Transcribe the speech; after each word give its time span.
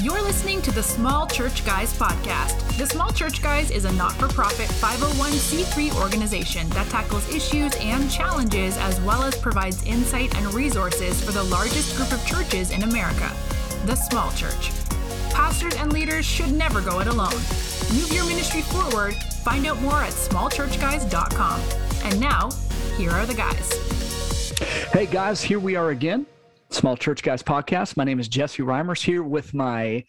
You're 0.00 0.22
listening 0.22 0.62
to 0.62 0.70
the 0.70 0.82
Small 0.82 1.26
Church 1.26 1.66
Guys 1.66 1.92
podcast. 1.92 2.56
The 2.78 2.86
Small 2.86 3.10
Church 3.10 3.42
Guys 3.42 3.72
is 3.72 3.84
a 3.84 3.92
not 3.94 4.12
for 4.12 4.28
profit 4.28 4.68
501c3 4.68 6.00
organization 6.00 6.68
that 6.68 6.88
tackles 6.88 7.28
issues 7.34 7.74
and 7.80 8.08
challenges 8.08 8.76
as 8.76 9.00
well 9.00 9.24
as 9.24 9.36
provides 9.36 9.82
insight 9.82 10.32
and 10.36 10.54
resources 10.54 11.20
for 11.24 11.32
the 11.32 11.42
largest 11.42 11.96
group 11.96 12.12
of 12.12 12.24
churches 12.24 12.70
in 12.70 12.84
America 12.84 13.28
the 13.86 13.96
small 13.96 14.30
church. 14.32 14.70
Pastors 15.30 15.74
and 15.74 15.92
leaders 15.92 16.24
should 16.24 16.52
never 16.52 16.80
go 16.80 17.00
it 17.00 17.08
alone. 17.08 17.34
Move 17.92 18.12
your 18.12 18.26
ministry 18.26 18.60
forward. 18.62 19.14
Find 19.42 19.66
out 19.66 19.80
more 19.80 20.02
at 20.02 20.12
smallchurchguys.com. 20.12 21.60
And 22.04 22.20
now, 22.20 22.50
here 22.96 23.10
are 23.10 23.26
the 23.26 23.34
guys. 23.34 23.72
Hey 24.92 25.06
guys, 25.06 25.42
here 25.42 25.58
we 25.58 25.74
are 25.74 25.90
again. 25.90 26.26
Small 26.70 26.96
Church 26.96 27.22
Guys 27.22 27.42
podcast. 27.42 27.96
My 27.96 28.04
name 28.04 28.20
is 28.20 28.28
Jesse 28.28 28.62
Reimers 28.62 29.02
here 29.02 29.22
with 29.22 29.54
my 29.54 30.04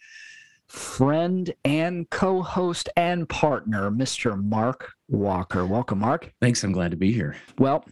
friend 0.68 1.52
and 1.64 2.08
co-host 2.10 2.88
and 2.96 3.26
partner, 3.28 3.90
Mr. 3.90 4.40
Mark 4.40 4.92
Walker. 5.10 5.66
Welcome, 5.66 5.98
Mark. 5.98 6.32
Thanks. 6.40 6.62
I'm 6.62 6.72
glad 6.72 6.92
to 6.92 6.96
be 6.96 7.12
here. 7.12 7.36
Well, 7.58 7.84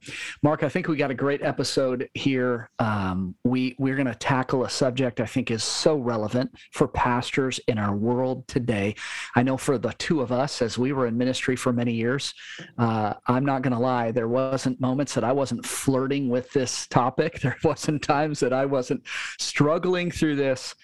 Mark, 0.43 0.63
I 0.63 0.69
think 0.69 0.87
we 0.87 0.97
got 0.97 1.11
a 1.11 1.15
great 1.15 1.43
episode 1.43 2.09
here. 2.15 2.71
Um, 2.79 3.35
we 3.45 3.75
we're 3.79 3.97
going 3.97 4.07
to 4.07 4.15
tackle 4.15 4.65
a 4.65 4.71
subject 4.71 5.21
I 5.21 5.27
think 5.27 5.51
is 5.51 5.65
so 5.65 5.97
relevant 5.97 6.51
for 6.73 6.87
pastors 6.87 7.59
in 7.67 7.77
our 7.77 7.95
world 7.95 8.47
today. 8.47 8.95
I 9.35 9.43
know 9.43 9.57
for 9.57 9.79
the 9.79 9.93
two 9.99 10.21
of 10.21 10.31
us, 10.31 10.63
as 10.63 10.79
we 10.79 10.93
were 10.93 11.07
in 11.07 11.19
ministry 11.19 11.57
for 11.57 11.73
many 11.73 11.93
years, 11.93 12.33
uh, 12.79 13.15
I'm 13.27 13.45
not 13.45 13.63
going 13.63 13.75
to 13.75 13.81
lie. 13.81 14.13
There 14.13 14.29
wasn't 14.29 14.81
moments 14.81 15.15
that 15.15 15.25
I 15.25 15.33
wasn't 15.33 15.67
flirting 15.67 16.29
with 16.29 16.53
this 16.53 16.87
topic. 16.87 17.41
There 17.49 17.57
wasn't 17.65 18.03
times 18.03 18.41
that 18.41 18.53
I 18.53 18.67
wasn't 18.67 19.07
struggling 19.39 20.11
through 20.11 20.37
this. 20.37 20.75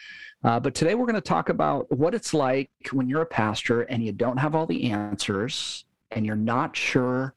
Uh, 0.43 0.59
but 0.59 0.75
today 0.75 0.95
we're 0.95 1.05
going 1.05 1.15
to 1.15 1.21
talk 1.21 1.51
about 1.51 1.91
what 1.95 2.15
it's 2.15 2.33
like 2.33 2.71
when 2.93 3.07
you're 3.07 3.23
a 3.23 3.27
pastor 3.27 3.83
and 3.83 4.03
you 4.03 4.13
don't 4.13 4.39
have 4.39 4.55
all 4.55 4.67
the 4.67 4.91
answers 4.91 5.85
and 6.15 6.25
you're 6.25 6.37
not 6.37 6.77
sure 6.77 7.35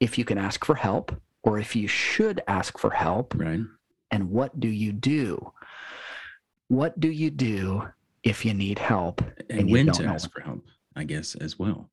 if 0.00 0.18
you 0.18 0.24
can 0.24 0.38
ask 0.38 0.64
for 0.64 0.74
help 0.74 1.14
or 1.42 1.58
if 1.58 1.76
you 1.76 1.86
should 1.88 2.40
ask 2.48 2.78
for 2.78 2.90
help. 2.90 3.34
Right. 3.36 3.60
And 4.10 4.30
what 4.30 4.58
do 4.58 4.68
you 4.68 4.92
do? 4.92 5.52
What 6.68 6.98
do 6.98 7.10
you 7.10 7.30
do 7.30 7.88
if 8.22 8.44
you 8.44 8.54
need 8.54 8.78
help 8.78 9.20
and, 9.50 9.60
and 9.60 9.70
when 9.70 9.92
to 9.92 10.04
ask 10.04 10.32
for 10.32 10.40
help? 10.40 10.64
I 10.94 11.04
guess 11.04 11.34
as 11.34 11.58
well. 11.58 11.90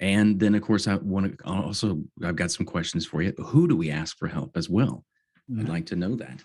And 0.00 0.40
then, 0.40 0.54
of 0.56 0.62
course, 0.62 0.88
I 0.88 0.96
want 0.96 1.38
to 1.38 1.44
also. 1.46 2.02
I've 2.24 2.34
got 2.34 2.50
some 2.50 2.66
questions 2.66 3.06
for 3.06 3.22
you. 3.22 3.32
Who 3.38 3.68
do 3.68 3.76
we 3.76 3.90
ask 3.90 4.18
for 4.18 4.26
help 4.26 4.56
as 4.56 4.68
well? 4.68 5.04
Mm-hmm. 5.48 5.60
I'd 5.60 5.68
like 5.68 5.86
to 5.86 5.96
know 5.96 6.16
that 6.16 6.42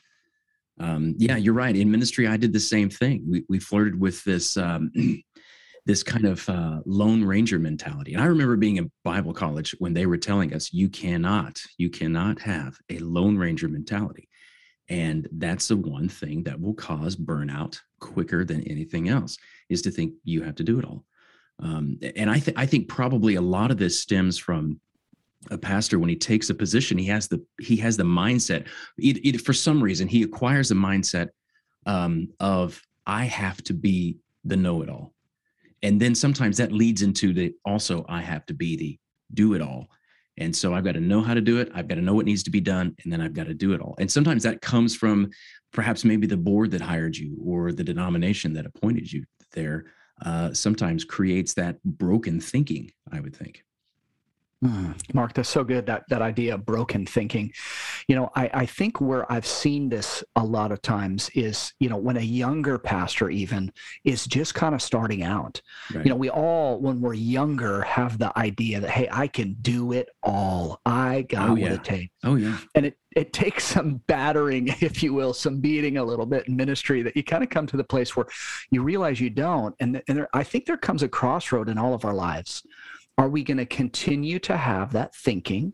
um, 0.80 1.16
yeah, 1.17 1.38
you're 1.38 1.53
right. 1.53 1.75
In 1.75 1.89
ministry, 1.89 2.27
I 2.27 2.38
did 2.38 2.53
the 2.53 2.59
same 2.59 2.89
thing. 2.89 3.23
We, 3.27 3.44
we 3.49 3.59
flirted 3.59 3.99
with 3.99 4.23
this 4.23 4.58
um, 4.58 4.92
this 5.88 6.03
kind 6.03 6.25
of 6.25 6.47
uh, 6.49 6.81
lone 6.85 7.23
ranger 7.23 7.57
mentality. 7.57 8.13
And 8.13 8.21
I 8.21 8.25
remember 8.25 8.57
being 8.57 8.75
in 8.75 8.91
Bible 9.05 9.33
college 9.33 9.73
when 9.80 9.93
they 9.93 10.05
were 10.05 10.17
telling 10.17 10.53
us, 10.53 10.73
you 10.73 10.89
cannot, 10.89 11.61
you 11.77 11.89
cannot 11.89 12.41
have 12.41 12.77
a 12.89 12.99
lone 12.99 13.38
ranger 13.38 13.69
mentality. 13.69 14.27
And 14.89 15.30
that's 15.31 15.69
the 15.69 15.77
one 15.77 16.09
thing 16.09 16.43
that 16.43 16.59
will 16.59 16.73
cause 16.73 17.15
burnout 17.15 17.80
quicker 18.02 18.43
than 18.43 18.63
anything 18.63 19.08
else 19.08 19.38
is 19.69 19.81
to 19.83 19.91
think 19.91 20.13
you 20.25 20.43
have 20.43 20.55
to 20.55 20.63
do 20.63 20.77
it 20.77 20.83
all. 20.83 21.05
Um, 21.63 21.97
and 22.17 22.30
I, 22.30 22.39
th- 22.39 22.58
I 22.58 22.65
think 22.65 22.89
probably 22.89 23.35
a 23.35 23.41
lot 23.41 23.71
of 23.71 23.77
this 23.77 23.97
stems 23.97 24.38
from 24.38 24.81
a 25.49 25.58
pastor 25.58 25.99
when 25.99 26.09
he 26.09 26.17
takes 26.17 26.49
a 26.49 26.53
position 26.53 26.97
he 26.97 27.05
has 27.05 27.27
the 27.27 27.41
he 27.61 27.77
has 27.77 27.95
the 27.95 28.03
mindset 28.03 28.65
it, 28.97 29.23
it, 29.25 29.39
for 29.39 29.53
some 29.53 29.81
reason 29.81 30.08
he 30.08 30.23
acquires 30.23 30.67
the 30.67 30.75
mindset 30.75 31.30
um, 31.85 32.27
of 32.39 32.81
i 33.05 33.23
have 33.23 33.63
to 33.63 33.73
be 33.73 34.17
the 34.43 34.58
know-it-all 34.58 35.13
and 35.88 36.02
then 36.02 36.13
sometimes 36.13 36.57
that 36.57 36.73
leads 36.73 37.02
into 37.02 37.33
the 37.33 37.53
also 37.66 38.05
i 38.09 38.21
have 38.21 38.45
to 38.45 38.53
be 38.53 38.75
the 38.75 38.99
do-it-all. 39.33 39.87
And 40.39 40.55
so 40.55 40.73
i've 40.73 40.83
got 40.83 40.93
to 40.93 40.99
know 40.99 41.21
how 41.21 41.33
to 41.33 41.42
do 41.42 41.59
it 41.59 41.71
i've 41.73 41.87
got 41.87 41.95
to 41.95 42.02
know 42.02 42.14
what 42.14 42.25
needs 42.25 42.43
to 42.43 42.52
be 42.52 42.61
done 42.61 42.95
and 43.03 43.11
then 43.11 43.21
i've 43.21 43.33
got 43.33 43.48
to 43.48 43.53
do 43.53 43.73
it 43.73 43.81
all. 43.81 43.95
And 43.98 44.11
sometimes 44.11 44.43
that 44.43 44.61
comes 44.61 44.95
from 44.95 45.30
perhaps 45.71 46.03
maybe 46.03 46.27
the 46.27 46.37
board 46.37 46.71
that 46.71 46.81
hired 46.81 47.15
you 47.17 47.37
or 47.43 47.71
the 47.71 47.83
denomination 47.83 48.53
that 48.53 48.65
appointed 48.65 49.11
you 49.11 49.23
there 49.53 49.86
uh, 50.25 50.52
sometimes 50.53 51.05
creates 51.05 51.53
that 51.55 51.81
broken 51.83 52.39
thinking 52.39 52.92
i 53.11 53.19
would 53.19 53.36
think 53.36 53.64
Mm, 54.65 54.95
Mark, 55.13 55.33
that's 55.33 55.49
so 55.49 55.63
good. 55.63 55.85
That 55.85 56.05
that 56.09 56.23
idea 56.23 56.55
of 56.55 56.65
broken 56.65 57.05
thinking. 57.05 57.53
You 58.07 58.15
know, 58.15 58.31
I, 58.35 58.49
I 58.53 58.65
think 58.65 58.99
where 58.99 59.31
I've 59.31 59.45
seen 59.45 59.87
this 59.87 60.23
a 60.35 60.43
lot 60.43 60.71
of 60.71 60.81
times 60.81 61.29
is, 61.35 61.73
you 61.79 61.89
know, 61.89 61.97
when 61.97 62.17
a 62.17 62.21
younger 62.21 62.79
pastor 62.79 63.29
even 63.29 63.71
is 64.03 64.25
just 64.25 64.55
kind 64.55 64.73
of 64.73 64.81
starting 64.81 65.21
out. 65.21 65.61
Right. 65.93 66.05
You 66.05 66.09
know, 66.09 66.15
we 66.15 66.31
all 66.31 66.79
when 66.79 67.01
we're 67.01 67.13
younger 67.13 67.83
have 67.83 68.17
the 68.17 68.35
idea 68.37 68.79
that 68.79 68.89
hey, 68.89 69.07
I 69.11 69.27
can 69.27 69.57
do 69.61 69.91
it 69.91 70.09
all. 70.23 70.81
I 70.85 71.21
got 71.23 71.49
oh, 71.49 71.51
what 71.51 71.61
yeah. 71.61 71.73
it 71.73 71.83
takes. 71.83 72.13
Oh 72.23 72.35
yeah. 72.35 72.57
And 72.73 72.87
it 72.87 72.97
it 73.15 73.33
takes 73.33 73.63
some 73.63 74.01
battering, 74.07 74.67
if 74.81 75.03
you 75.03 75.13
will, 75.13 75.33
some 75.33 75.59
beating 75.59 75.97
a 75.97 76.03
little 76.03 76.25
bit 76.25 76.47
in 76.47 76.55
ministry 76.55 77.03
that 77.03 77.15
you 77.15 77.23
kind 77.23 77.43
of 77.43 77.51
come 77.51 77.67
to 77.67 77.77
the 77.77 77.83
place 77.83 78.15
where 78.15 78.25
you 78.71 78.81
realize 78.81 79.19
you 79.19 79.29
don't. 79.29 79.75
And, 79.79 80.01
and 80.07 80.17
there, 80.17 80.29
I 80.33 80.43
think 80.43 80.65
there 80.65 80.77
comes 80.77 81.03
a 81.03 81.07
crossroad 81.07 81.69
in 81.69 81.77
all 81.77 81.93
of 81.93 82.05
our 82.05 82.13
lives 82.13 82.63
are 83.17 83.30
we 83.30 83.44
going 83.44 83.58
to 83.58 83.66
continue 83.66 84.39
to 84.39 84.55
have 84.55 84.94
that 84.94 85.16
thinking? 85.16 85.73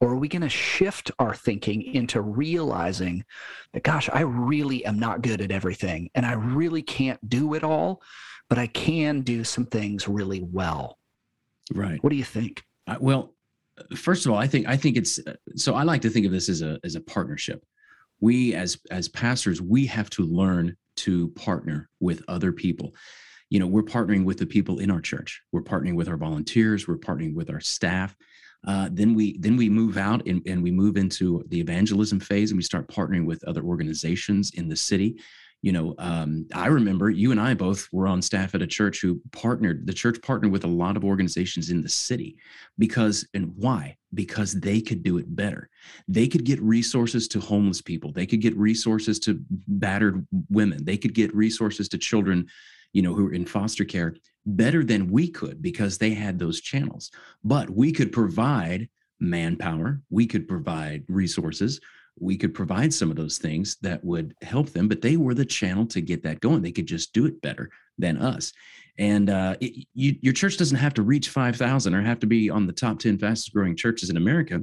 Or 0.00 0.10
are 0.10 0.16
we 0.16 0.28
going 0.28 0.42
to 0.42 0.48
shift 0.48 1.10
our 1.18 1.34
thinking 1.34 1.82
into 1.82 2.22
realizing 2.22 3.24
that, 3.72 3.82
gosh, 3.82 4.08
I 4.12 4.20
really 4.20 4.84
am 4.86 4.98
not 4.98 5.22
good 5.22 5.42
at 5.42 5.50
everything 5.50 6.10
and 6.14 6.24
I 6.24 6.32
really 6.32 6.82
can't 6.82 7.20
do 7.28 7.54
it 7.54 7.62
all, 7.62 8.02
but 8.48 8.58
I 8.58 8.66
can 8.66 9.20
do 9.20 9.44
some 9.44 9.66
things 9.66 10.08
really 10.08 10.42
well? 10.42 10.98
Right. 11.72 12.02
What 12.02 12.10
do 12.10 12.16
you 12.16 12.24
think? 12.24 12.64
Uh, 12.86 12.96
well, 12.98 13.34
first 13.94 14.24
of 14.24 14.32
all, 14.32 14.38
I 14.38 14.46
think 14.46 14.66
I 14.66 14.76
think 14.76 14.96
it's 14.96 15.20
so. 15.54 15.74
I 15.74 15.82
like 15.82 16.02
to 16.02 16.10
think 16.10 16.26
of 16.26 16.32
this 16.32 16.48
as 16.48 16.62
a 16.62 16.80
as 16.82 16.96
a 16.96 17.00
partnership. 17.00 17.64
We 18.20 18.54
as 18.54 18.78
as 18.90 19.08
pastors, 19.08 19.62
we 19.62 19.86
have 19.86 20.10
to 20.10 20.24
learn 20.24 20.76
to 20.96 21.28
partner 21.28 21.88
with 22.00 22.22
other 22.26 22.52
people 22.52 22.94
you 23.50 23.58
know 23.58 23.66
we're 23.66 23.82
partnering 23.82 24.24
with 24.24 24.38
the 24.38 24.46
people 24.46 24.78
in 24.78 24.90
our 24.90 25.00
church. 25.00 25.42
We're 25.52 25.62
partnering 25.62 25.96
with 25.96 26.08
our 26.08 26.16
volunteers. 26.16 26.88
We're 26.88 26.96
partnering 26.96 27.34
with 27.34 27.50
our 27.50 27.60
staff. 27.60 28.16
Uh, 28.66 28.88
then 28.92 29.14
we 29.14 29.38
then 29.38 29.56
we 29.56 29.68
move 29.68 29.96
out 29.96 30.26
and, 30.26 30.42
and 30.46 30.62
we 30.62 30.70
move 30.70 30.96
into 30.96 31.44
the 31.48 31.60
evangelism 31.60 32.20
phase 32.20 32.50
and 32.50 32.58
we 32.58 32.62
start 32.62 32.88
partnering 32.88 33.26
with 33.26 33.42
other 33.44 33.62
organizations 33.62 34.52
in 34.54 34.68
the 34.68 34.76
city. 34.76 35.20
You 35.62 35.72
know 35.72 35.94
um, 35.98 36.46
i 36.54 36.68
remember 36.68 37.10
you 37.10 37.32
and 37.32 37.40
i 37.40 37.52
both 37.52 37.86
were 37.92 38.06
on 38.06 38.22
staff 38.22 38.54
at 38.54 38.62
a 38.62 38.66
church 38.66 39.02
who 39.02 39.20
partnered 39.30 39.86
the 39.86 39.92
church 39.92 40.18
partnered 40.22 40.52
with 40.52 40.64
a 40.64 40.68
lot 40.68 40.96
of 40.96 41.04
organizations 41.04 41.68
in 41.68 41.82
the 41.82 41.88
city. 41.88 42.38
Because 42.78 43.28
and 43.34 43.52
why? 43.56 43.98
Because 44.14 44.54
they 44.54 44.80
could 44.80 45.02
do 45.02 45.18
it 45.18 45.36
better. 45.36 45.68
They 46.08 46.28
could 46.28 46.44
get 46.44 46.62
resources 46.62 47.28
to 47.28 47.40
homeless 47.40 47.82
people. 47.82 48.10
They 48.10 48.24
could 48.24 48.40
get 48.40 48.56
resources 48.56 49.18
to 49.20 49.38
battered 49.68 50.26
women. 50.48 50.84
They 50.84 50.96
could 50.96 51.12
get 51.12 51.34
resources 51.34 51.90
to 51.90 51.98
children 51.98 52.48
you 52.92 53.02
know, 53.02 53.14
who 53.14 53.24
were 53.24 53.32
in 53.32 53.46
foster 53.46 53.84
care 53.84 54.14
better 54.46 54.84
than 54.84 55.10
we 55.10 55.28
could 55.28 55.62
because 55.62 55.98
they 55.98 56.14
had 56.14 56.38
those 56.38 56.60
channels. 56.60 57.10
But 57.44 57.70
we 57.70 57.92
could 57.92 58.12
provide 58.12 58.88
manpower, 59.20 60.00
we 60.10 60.26
could 60.26 60.48
provide 60.48 61.04
resources, 61.08 61.80
we 62.18 62.36
could 62.36 62.54
provide 62.54 62.92
some 62.92 63.10
of 63.10 63.16
those 63.16 63.38
things 63.38 63.76
that 63.82 64.04
would 64.04 64.34
help 64.42 64.70
them, 64.70 64.88
but 64.88 65.00
they 65.00 65.16
were 65.16 65.34
the 65.34 65.44
channel 65.44 65.86
to 65.86 66.00
get 66.00 66.22
that 66.22 66.40
going. 66.40 66.62
They 66.62 66.72
could 66.72 66.86
just 66.86 67.12
do 67.12 67.26
it 67.26 67.40
better 67.40 67.70
than 67.98 68.18
us. 68.18 68.52
And 68.98 69.30
uh, 69.30 69.56
it, 69.60 69.86
you, 69.94 70.16
your 70.20 70.34
church 70.34 70.56
doesn't 70.56 70.76
have 70.76 70.94
to 70.94 71.02
reach 71.02 71.30
5,000 71.30 71.94
or 71.94 72.02
have 72.02 72.20
to 72.20 72.26
be 72.26 72.50
on 72.50 72.66
the 72.66 72.72
top 72.72 72.98
10 72.98 73.18
fastest 73.18 73.54
growing 73.54 73.76
churches 73.76 74.10
in 74.10 74.16
America 74.16 74.62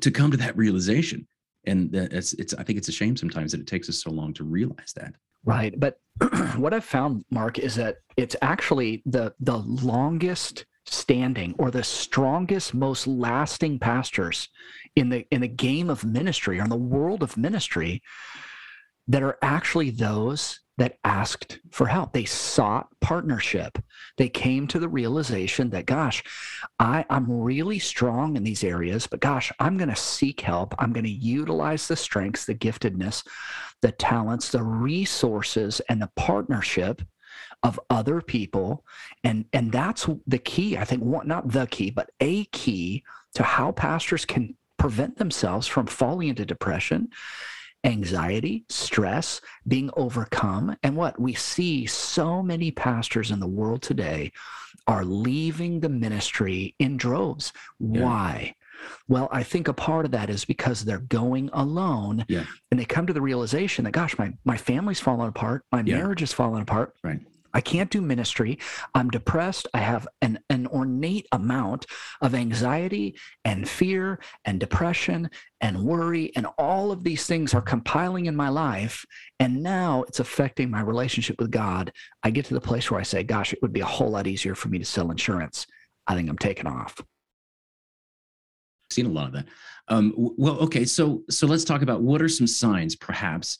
to 0.00 0.10
come 0.10 0.30
to 0.30 0.36
that 0.38 0.56
realization. 0.56 1.26
And 1.66 1.94
it's, 1.94 2.32
it's, 2.34 2.54
I 2.54 2.62
think 2.62 2.78
it's 2.78 2.88
a 2.88 2.92
shame 2.92 3.16
sometimes 3.16 3.52
that 3.52 3.60
it 3.60 3.66
takes 3.66 3.88
us 3.88 4.02
so 4.02 4.10
long 4.10 4.32
to 4.34 4.44
realize 4.44 4.92
that. 4.96 5.14
Right. 5.48 5.80
But 5.80 5.98
what 6.56 6.74
I've 6.74 6.84
found, 6.84 7.24
Mark, 7.30 7.58
is 7.58 7.74
that 7.76 7.96
it's 8.18 8.36
actually 8.42 9.02
the 9.06 9.32
the 9.40 9.56
longest 9.56 10.66
standing 10.84 11.54
or 11.58 11.70
the 11.70 11.82
strongest, 11.82 12.74
most 12.74 13.06
lasting 13.06 13.78
pastors 13.78 14.50
in 14.94 15.08
the 15.08 15.26
in 15.30 15.40
the 15.40 15.48
game 15.48 15.88
of 15.88 16.04
ministry 16.04 16.60
or 16.60 16.64
in 16.64 16.68
the 16.68 16.76
world 16.76 17.22
of 17.22 17.38
ministry 17.38 18.02
that 19.06 19.22
are 19.22 19.38
actually 19.40 19.88
those 19.88 20.60
that 20.78 20.96
asked 21.04 21.58
for 21.70 21.86
help. 21.86 22.12
They 22.12 22.24
sought 22.24 22.88
partnership. 23.00 23.78
They 24.16 24.28
came 24.28 24.68
to 24.68 24.78
the 24.78 24.88
realization 24.88 25.70
that, 25.70 25.86
gosh, 25.86 26.22
I, 26.78 27.04
I'm 27.10 27.30
really 27.30 27.80
strong 27.80 28.36
in 28.36 28.44
these 28.44 28.62
areas, 28.62 29.06
but 29.06 29.20
gosh, 29.20 29.52
I'm 29.58 29.76
going 29.76 29.90
to 29.90 29.96
seek 29.96 30.40
help. 30.40 30.74
I'm 30.78 30.92
going 30.92 31.04
to 31.04 31.10
utilize 31.10 31.88
the 31.88 31.96
strengths, 31.96 32.46
the 32.46 32.54
giftedness, 32.54 33.26
the 33.82 33.90
talents, 33.90 34.50
the 34.50 34.62
resources, 34.62 35.80
and 35.88 36.00
the 36.00 36.10
partnership 36.14 37.02
of 37.64 37.80
other 37.90 38.20
people. 38.20 38.84
And, 39.24 39.46
and 39.52 39.72
that's 39.72 40.08
the 40.28 40.38
key, 40.38 40.78
I 40.78 40.84
think, 40.84 41.02
one, 41.02 41.26
not 41.26 41.50
the 41.50 41.66
key, 41.66 41.90
but 41.90 42.10
a 42.20 42.44
key 42.46 43.02
to 43.34 43.42
how 43.42 43.72
pastors 43.72 44.24
can 44.24 44.56
prevent 44.78 45.18
themselves 45.18 45.66
from 45.66 45.88
falling 45.88 46.28
into 46.28 46.46
depression 46.46 47.08
anxiety, 47.88 48.64
stress, 48.68 49.40
being 49.66 49.90
overcome. 49.96 50.76
And 50.82 50.96
what 50.96 51.18
we 51.18 51.34
see 51.34 51.86
so 51.86 52.42
many 52.42 52.70
pastors 52.70 53.30
in 53.30 53.40
the 53.40 53.46
world 53.46 53.82
today 53.82 54.32
are 54.86 55.04
leaving 55.04 55.80
the 55.80 55.88
ministry 55.88 56.74
in 56.78 56.96
droves. 56.96 57.52
Yeah. 57.78 58.02
Why? 58.02 58.54
Well, 59.08 59.28
I 59.32 59.42
think 59.42 59.68
a 59.68 59.72
part 59.72 60.04
of 60.04 60.12
that 60.12 60.30
is 60.30 60.44
because 60.44 60.84
they're 60.84 60.98
going 60.98 61.50
alone 61.52 62.24
yeah. 62.28 62.44
and 62.70 62.78
they 62.78 62.84
come 62.84 63.06
to 63.06 63.12
the 63.12 63.20
realization 63.20 63.84
that, 63.84 63.92
gosh, 63.92 64.16
my, 64.18 64.32
my 64.44 64.56
family's 64.56 65.00
falling 65.00 65.28
apart, 65.28 65.64
my 65.72 65.82
yeah. 65.84 65.96
marriage 65.96 66.22
is 66.22 66.32
falling 66.32 66.62
apart. 66.62 66.94
Right. 67.02 67.20
I 67.54 67.60
can't 67.60 67.90
do 67.90 68.00
ministry. 68.00 68.58
I'm 68.94 69.10
depressed. 69.10 69.66
I 69.74 69.78
have 69.78 70.06
an, 70.22 70.38
an 70.50 70.66
ornate 70.66 71.26
amount 71.32 71.86
of 72.20 72.34
anxiety 72.34 73.16
and 73.44 73.68
fear 73.68 74.20
and 74.44 74.60
depression 74.60 75.30
and 75.60 75.82
worry. 75.84 76.32
And 76.36 76.46
all 76.58 76.92
of 76.92 77.04
these 77.04 77.26
things 77.26 77.54
are 77.54 77.62
compiling 77.62 78.26
in 78.26 78.36
my 78.36 78.48
life. 78.48 79.04
And 79.40 79.62
now 79.62 80.04
it's 80.08 80.20
affecting 80.20 80.70
my 80.70 80.80
relationship 80.80 81.36
with 81.38 81.50
God. 81.50 81.92
I 82.22 82.30
get 82.30 82.44
to 82.46 82.54
the 82.54 82.60
place 82.60 82.90
where 82.90 83.00
I 83.00 83.04
say, 83.04 83.22
gosh, 83.22 83.52
it 83.52 83.62
would 83.62 83.72
be 83.72 83.80
a 83.80 83.86
whole 83.86 84.10
lot 84.10 84.26
easier 84.26 84.54
for 84.54 84.68
me 84.68 84.78
to 84.78 84.84
sell 84.84 85.10
insurance. 85.10 85.66
I 86.06 86.14
think 86.14 86.28
I'm 86.28 86.38
taking 86.38 86.66
off. 86.66 87.00
Seen 88.90 89.06
a 89.06 89.10
lot 89.10 89.26
of 89.26 89.32
that. 89.34 89.46
Um, 89.88 90.12
well, 90.16 90.58
okay, 90.60 90.84
so 90.84 91.22
so 91.28 91.46
let's 91.46 91.64
talk 91.64 91.82
about 91.82 92.02
what 92.02 92.22
are 92.22 92.28
some 92.28 92.46
signs, 92.46 92.96
perhaps, 92.96 93.58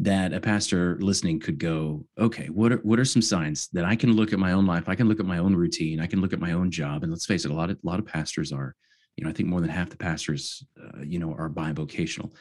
that 0.00 0.32
a 0.32 0.40
pastor 0.40 0.96
listening 1.00 1.40
could 1.40 1.58
go, 1.58 2.04
okay, 2.18 2.46
what 2.46 2.72
are 2.72 2.76
what 2.78 3.00
are 3.00 3.04
some 3.04 3.22
signs 3.22 3.68
that 3.72 3.84
I 3.84 3.96
can 3.96 4.12
look 4.12 4.32
at 4.32 4.38
my 4.38 4.52
own 4.52 4.66
life? 4.66 4.88
I 4.88 4.94
can 4.94 5.08
look 5.08 5.18
at 5.18 5.26
my 5.26 5.38
own 5.38 5.56
routine. 5.56 6.00
I 6.00 6.06
can 6.06 6.20
look 6.20 6.32
at 6.32 6.40
my 6.40 6.52
own 6.52 6.70
job. 6.70 7.02
And 7.02 7.10
let's 7.10 7.26
face 7.26 7.44
it, 7.44 7.50
a 7.50 7.54
lot 7.54 7.70
of 7.70 7.78
a 7.82 7.86
lot 7.86 7.98
of 7.98 8.06
pastors 8.06 8.52
are, 8.52 8.76
you 9.16 9.24
know, 9.24 9.30
I 9.30 9.32
think 9.32 9.48
more 9.48 9.60
than 9.60 9.70
half 9.70 9.90
the 9.90 9.96
pastors, 9.96 10.64
uh, 10.80 11.02
you 11.02 11.18
know, 11.18 11.32
are 11.32 11.50
bivocational. 11.50 12.32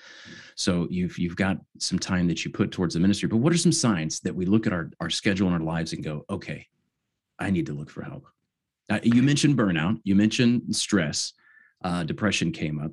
So 0.55 0.87
you've 0.91 1.17
you've 1.17 1.35
got 1.35 1.57
some 1.79 1.97
time 1.97 2.27
that 2.27 2.45
you 2.45 2.51
put 2.51 2.71
towards 2.71 2.93
the 2.93 2.99
ministry. 2.99 3.27
But 3.27 3.37
what 3.37 3.53
are 3.53 3.57
some 3.57 3.71
signs 3.71 4.19
that 4.19 4.35
we 4.35 4.45
look 4.45 4.67
at 4.67 4.73
our 4.73 4.91
our 4.99 5.09
schedule 5.09 5.47
and 5.47 5.55
our 5.55 5.63
lives 5.63 5.93
and 5.93 6.03
go, 6.03 6.25
okay, 6.29 6.67
I 7.39 7.49
need 7.49 7.65
to 7.67 7.73
look 7.73 7.89
for 7.89 8.03
help. 8.03 8.27
Uh, 8.89 8.99
you 9.01 9.23
mentioned 9.23 9.57
burnout. 9.57 9.99
You 10.03 10.15
mentioned 10.15 10.75
stress. 10.75 11.33
Uh, 11.83 12.03
depression 12.03 12.51
came 12.51 12.79
up. 12.79 12.91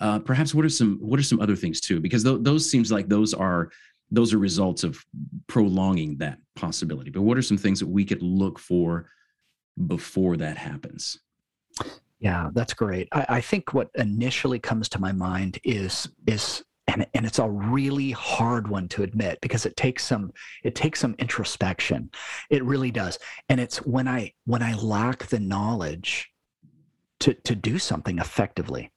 Uh, 0.00 0.18
perhaps 0.18 0.54
what 0.54 0.64
are 0.64 0.70
some 0.70 0.98
what 1.00 1.18
are 1.20 1.22
some 1.22 1.40
other 1.40 1.56
things 1.56 1.80
too? 1.80 2.00
Because 2.00 2.22
th- 2.24 2.40
those 2.40 2.70
seems 2.70 2.92
like 2.92 3.08
those 3.08 3.32
are 3.32 3.70
those 4.10 4.32
are 4.32 4.38
results 4.38 4.84
of 4.84 5.04
prolonging 5.46 6.16
that 6.18 6.38
possibility. 6.54 7.10
But 7.10 7.22
what 7.22 7.36
are 7.36 7.42
some 7.42 7.58
things 7.58 7.80
that 7.80 7.88
we 7.88 8.04
could 8.04 8.22
look 8.22 8.58
for 8.58 9.10
before 9.86 10.36
that 10.36 10.56
happens? 10.56 11.18
Yeah, 12.18 12.50
that's 12.52 12.72
great. 12.72 13.08
I, 13.12 13.26
I 13.28 13.40
think 13.40 13.74
what 13.74 13.90
initially 13.94 14.58
comes 14.58 14.88
to 14.90 15.00
my 15.00 15.12
mind 15.12 15.58
is 15.64 16.08
is 16.26 16.64
and, 16.88 17.06
and 17.14 17.26
it's 17.26 17.38
a 17.38 17.48
really 17.48 18.12
hard 18.12 18.68
one 18.68 18.88
to 18.88 19.02
admit 19.02 19.40
because 19.40 19.66
it 19.66 19.76
takes 19.76 20.04
some 20.04 20.32
it 20.62 20.74
takes 20.74 21.00
some 21.00 21.14
introspection 21.18 22.10
it 22.48 22.64
really 22.64 22.90
does 22.90 23.18
and 23.48 23.60
it's 23.60 23.78
when 23.78 24.06
i 24.06 24.32
when 24.44 24.62
i 24.62 24.74
lack 24.74 25.26
the 25.26 25.40
knowledge 25.40 26.30
to 27.18 27.34
to 27.34 27.54
do 27.54 27.78
something 27.78 28.18
effectively 28.18 28.90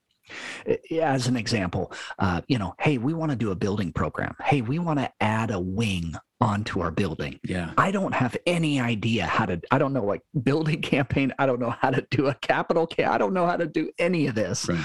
as 0.92 1.28
an 1.28 1.36
example, 1.36 1.92
uh, 2.20 2.42
you 2.48 2.58
know, 2.58 2.74
hey, 2.80 2.98
we 2.98 3.14
want 3.14 3.32
to 3.32 3.36
do 3.36 3.52
a 3.52 3.56
building 3.56 3.92
program. 3.92 4.36
Hey, 4.44 4.62
we 4.62 4.80
want 4.80 5.00
to 5.00 5.12
add 5.20 5.52
a 5.52 5.60
wing 5.60 6.16
onto 6.42 6.80
our 6.80 6.92
building. 6.92 7.40
Yeah. 7.44 7.72
I 7.78 7.92
don't 7.92 8.14
have 8.14 8.38
any 8.46 8.80
idea 8.80 9.26
how 9.26 9.46
to, 9.46 9.62
I 9.72 9.78
don't 9.78 9.94
know 9.94 10.06
like 10.06 10.22
building 10.44 10.82
campaign. 10.82 11.34
I 11.38 11.46
don't 11.46 11.60
know 11.60 11.76
how 11.82 11.90
to 11.92 12.06
do 12.10 12.28
a 12.28 12.36
capital. 12.36 12.90
I 12.98 13.18
don't 13.18 13.34
know 13.34 13.46
how 13.46 13.58
to 13.58 13.68
do 13.68 13.92
any 13.98 14.28
of 14.28 14.36
this. 14.36 14.68
Right. 14.68 14.84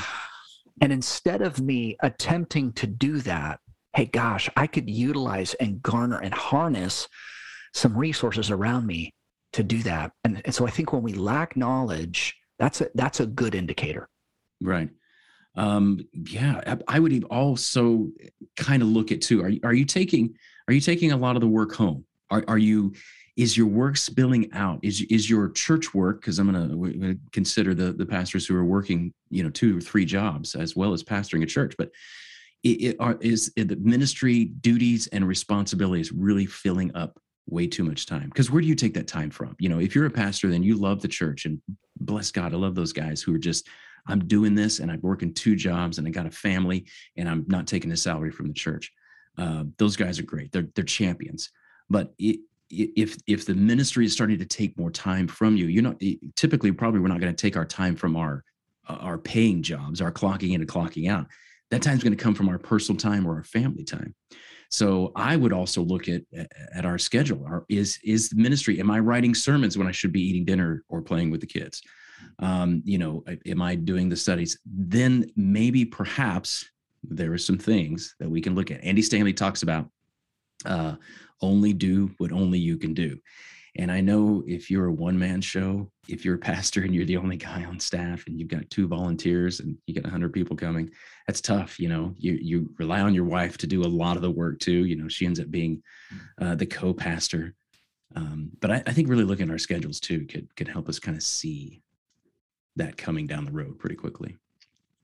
And 0.80 0.92
instead 0.92 1.42
of 1.42 1.60
me 1.60 1.96
attempting 2.02 2.72
to 2.74 2.86
do 2.86 3.18
that, 3.20 3.60
hey, 3.94 4.06
gosh, 4.06 4.50
I 4.56 4.66
could 4.66 4.90
utilize 4.90 5.54
and 5.54 5.80
garner 5.82 6.18
and 6.18 6.34
harness 6.34 7.08
some 7.72 7.96
resources 7.96 8.50
around 8.50 8.86
me 8.86 9.14
to 9.52 9.62
do 9.62 9.82
that. 9.84 10.12
And, 10.24 10.42
and 10.44 10.54
so 10.54 10.66
I 10.66 10.70
think 10.70 10.92
when 10.92 11.02
we 11.02 11.12
lack 11.12 11.56
knowledge, 11.56 12.36
that's 12.58 12.80
a, 12.80 12.88
that's 12.94 13.20
a 13.20 13.26
good 13.26 13.54
indicator. 13.54 14.08
Right. 14.60 14.88
Um, 15.56 16.00
yeah, 16.12 16.76
I 16.88 16.98
would 16.98 17.24
also 17.24 18.08
kind 18.56 18.82
of 18.82 18.88
look 18.88 19.12
at 19.12 19.20
too. 19.20 19.42
Are 19.42 19.48
you, 19.48 19.60
are 19.62 19.74
you 19.74 19.84
taking 19.84 20.34
are 20.66 20.74
you 20.74 20.80
taking 20.80 21.12
a 21.12 21.16
lot 21.16 21.36
of 21.36 21.40
the 21.40 21.48
work 21.48 21.74
home? 21.74 22.04
Are 22.30 22.44
are 22.48 22.58
you 22.58 22.94
is 23.36 23.56
your 23.56 23.66
work 23.66 23.96
spilling 23.96 24.52
out? 24.52 24.80
Is 24.82 25.02
is 25.02 25.28
your 25.28 25.50
church 25.50 25.94
work? 25.94 26.20
Because 26.20 26.38
I'm 26.38 26.52
going 26.52 27.00
to 27.00 27.18
consider 27.32 27.74
the 27.74 27.92
the 27.92 28.06
pastors 28.06 28.46
who 28.46 28.56
are 28.56 28.64
working, 28.64 29.12
you 29.30 29.42
know, 29.42 29.50
two 29.50 29.78
or 29.78 29.80
three 29.80 30.04
jobs 30.04 30.54
as 30.54 30.76
well 30.76 30.92
as 30.92 31.02
pastoring 31.02 31.42
a 31.42 31.46
church. 31.46 31.74
But 31.76 31.90
it, 32.62 32.82
it 32.82 32.96
are, 33.00 33.16
is 33.20 33.52
the 33.56 33.76
ministry 33.76 34.46
duties 34.46 35.06
and 35.08 35.26
responsibilities 35.26 36.12
really 36.12 36.46
filling 36.46 36.94
up 36.96 37.20
way 37.46 37.66
too 37.66 37.84
much 37.84 38.06
time? 38.06 38.28
Because 38.28 38.50
where 38.50 38.62
do 38.62 38.68
you 38.68 38.74
take 38.74 38.94
that 38.94 39.08
time 39.08 39.30
from? 39.30 39.54
You 39.58 39.68
know, 39.68 39.80
if 39.80 39.94
you're 39.94 40.06
a 40.06 40.10
pastor, 40.10 40.48
then 40.48 40.62
you 40.62 40.76
love 40.76 41.02
the 41.02 41.08
church 41.08 41.44
and 41.44 41.60
bless 42.00 42.30
God, 42.30 42.54
I 42.54 42.56
love 42.56 42.74
those 42.74 42.92
guys 42.92 43.22
who 43.22 43.34
are 43.34 43.38
just 43.38 43.68
I'm 44.06 44.26
doing 44.26 44.54
this 44.54 44.78
and 44.78 44.90
I'm 44.90 45.00
working 45.00 45.32
two 45.32 45.56
jobs 45.56 45.98
and 45.98 46.06
I 46.06 46.10
got 46.10 46.26
a 46.26 46.30
family 46.30 46.86
and 47.16 47.28
I'm 47.28 47.44
not 47.48 47.66
taking 47.66 47.92
a 47.92 47.96
salary 47.96 48.30
from 48.30 48.48
the 48.48 48.54
church. 48.54 48.92
Uh, 49.36 49.64
those 49.78 49.96
guys 49.96 50.18
are 50.18 50.24
great. 50.24 50.52
They're 50.52 50.68
they're 50.74 50.84
champions. 50.84 51.50
But 51.90 52.12
it, 52.18 52.40
if 52.70 53.16
if 53.26 53.46
the 53.46 53.54
ministry 53.54 54.04
is 54.04 54.12
starting 54.12 54.38
to 54.38 54.46
take 54.46 54.78
more 54.78 54.90
time 54.90 55.26
from 55.26 55.56
you, 55.56 55.66
you 55.66 55.82
know, 55.82 55.96
typically 56.36 56.72
probably 56.72 57.00
we're 57.00 57.08
not 57.08 57.20
going 57.20 57.34
to 57.34 57.40
take 57.40 57.56
our 57.56 57.64
time 57.64 57.96
from 57.96 58.16
our 58.16 58.44
uh, 58.88 58.98
our 59.00 59.18
paying 59.18 59.62
jobs, 59.62 60.00
our 60.00 60.12
clocking 60.12 60.52
in 60.54 60.60
and 60.60 60.70
clocking 60.70 61.10
out. 61.10 61.26
That 61.70 61.82
time's 61.82 62.02
going 62.02 62.16
to 62.16 62.22
come 62.22 62.34
from 62.34 62.48
our 62.48 62.58
personal 62.58 62.98
time 62.98 63.26
or 63.26 63.36
our 63.36 63.44
family 63.44 63.84
time. 63.84 64.14
So 64.70 65.12
I 65.14 65.36
would 65.36 65.52
also 65.52 65.82
look 65.82 66.08
at 66.08 66.22
at 66.74 66.84
our 66.84 66.98
schedule. 66.98 67.44
Our, 67.46 67.64
is 67.68 67.98
is 68.04 68.28
the 68.28 68.36
ministry? 68.36 68.80
Am 68.80 68.90
I 68.90 68.98
writing 69.00 69.34
sermons 69.34 69.78
when 69.78 69.86
I 69.86 69.92
should 69.92 70.12
be 70.12 70.22
eating 70.22 70.44
dinner 70.44 70.84
or 70.88 71.02
playing 71.02 71.30
with 71.30 71.40
the 71.40 71.46
kids? 71.46 71.82
Um, 72.38 72.82
you 72.84 72.98
know, 72.98 73.24
am 73.46 73.62
I 73.62 73.74
doing 73.74 74.08
the 74.08 74.16
studies? 74.16 74.58
Then 74.66 75.30
maybe 75.36 75.84
perhaps 75.84 76.68
there 77.02 77.32
are 77.32 77.38
some 77.38 77.58
things 77.58 78.14
that 78.18 78.30
we 78.30 78.40
can 78.40 78.54
look 78.54 78.70
at. 78.70 78.82
Andy 78.82 79.02
Stanley 79.02 79.32
talks 79.32 79.62
about 79.62 79.88
uh, 80.64 80.94
only 81.42 81.72
do 81.72 82.10
what 82.18 82.32
only 82.32 82.58
you 82.58 82.76
can 82.76 82.94
do. 82.94 83.18
And 83.76 83.90
I 83.90 84.00
know 84.00 84.44
if 84.46 84.70
you're 84.70 84.86
a 84.86 84.92
one 84.92 85.18
man 85.18 85.40
show, 85.40 85.90
if 86.08 86.24
you're 86.24 86.36
a 86.36 86.38
pastor 86.38 86.82
and 86.82 86.94
you're 86.94 87.04
the 87.04 87.16
only 87.16 87.36
guy 87.36 87.64
on 87.64 87.80
staff 87.80 88.24
and 88.26 88.38
you've 88.38 88.48
got 88.48 88.70
two 88.70 88.86
volunteers 88.86 89.58
and 89.58 89.76
you 89.86 89.94
get 89.94 90.04
100 90.04 90.32
people 90.32 90.56
coming, 90.56 90.90
that's 91.26 91.40
tough. 91.40 91.80
You 91.80 91.88
know, 91.88 92.14
you, 92.16 92.38
you 92.40 92.70
rely 92.78 93.00
on 93.00 93.14
your 93.14 93.24
wife 93.24 93.58
to 93.58 93.66
do 93.66 93.82
a 93.82 93.86
lot 93.86 94.14
of 94.16 94.22
the 94.22 94.30
work 94.30 94.60
too. 94.60 94.84
You 94.84 94.94
know, 94.94 95.08
she 95.08 95.26
ends 95.26 95.40
up 95.40 95.50
being 95.50 95.82
uh, 96.40 96.54
the 96.54 96.66
co 96.66 96.94
pastor. 96.94 97.54
Um, 98.14 98.50
but 98.60 98.70
I, 98.70 98.82
I, 98.86 98.92
think 98.92 99.08
really 99.08 99.24
looking 99.24 99.48
at 99.48 99.50
our 99.50 99.58
schedules 99.58 99.98
too 99.98 100.24
could, 100.26 100.54
could 100.54 100.68
help 100.68 100.88
us 100.88 101.00
kind 101.00 101.16
of 101.16 101.22
see 101.24 101.82
that 102.76 102.96
coming 102.96 103.26
down 103.26 103.44
the 103.44 103.52
road 103.52 103.78
pretty 103.78 103.96
quickly. 103.96 104.36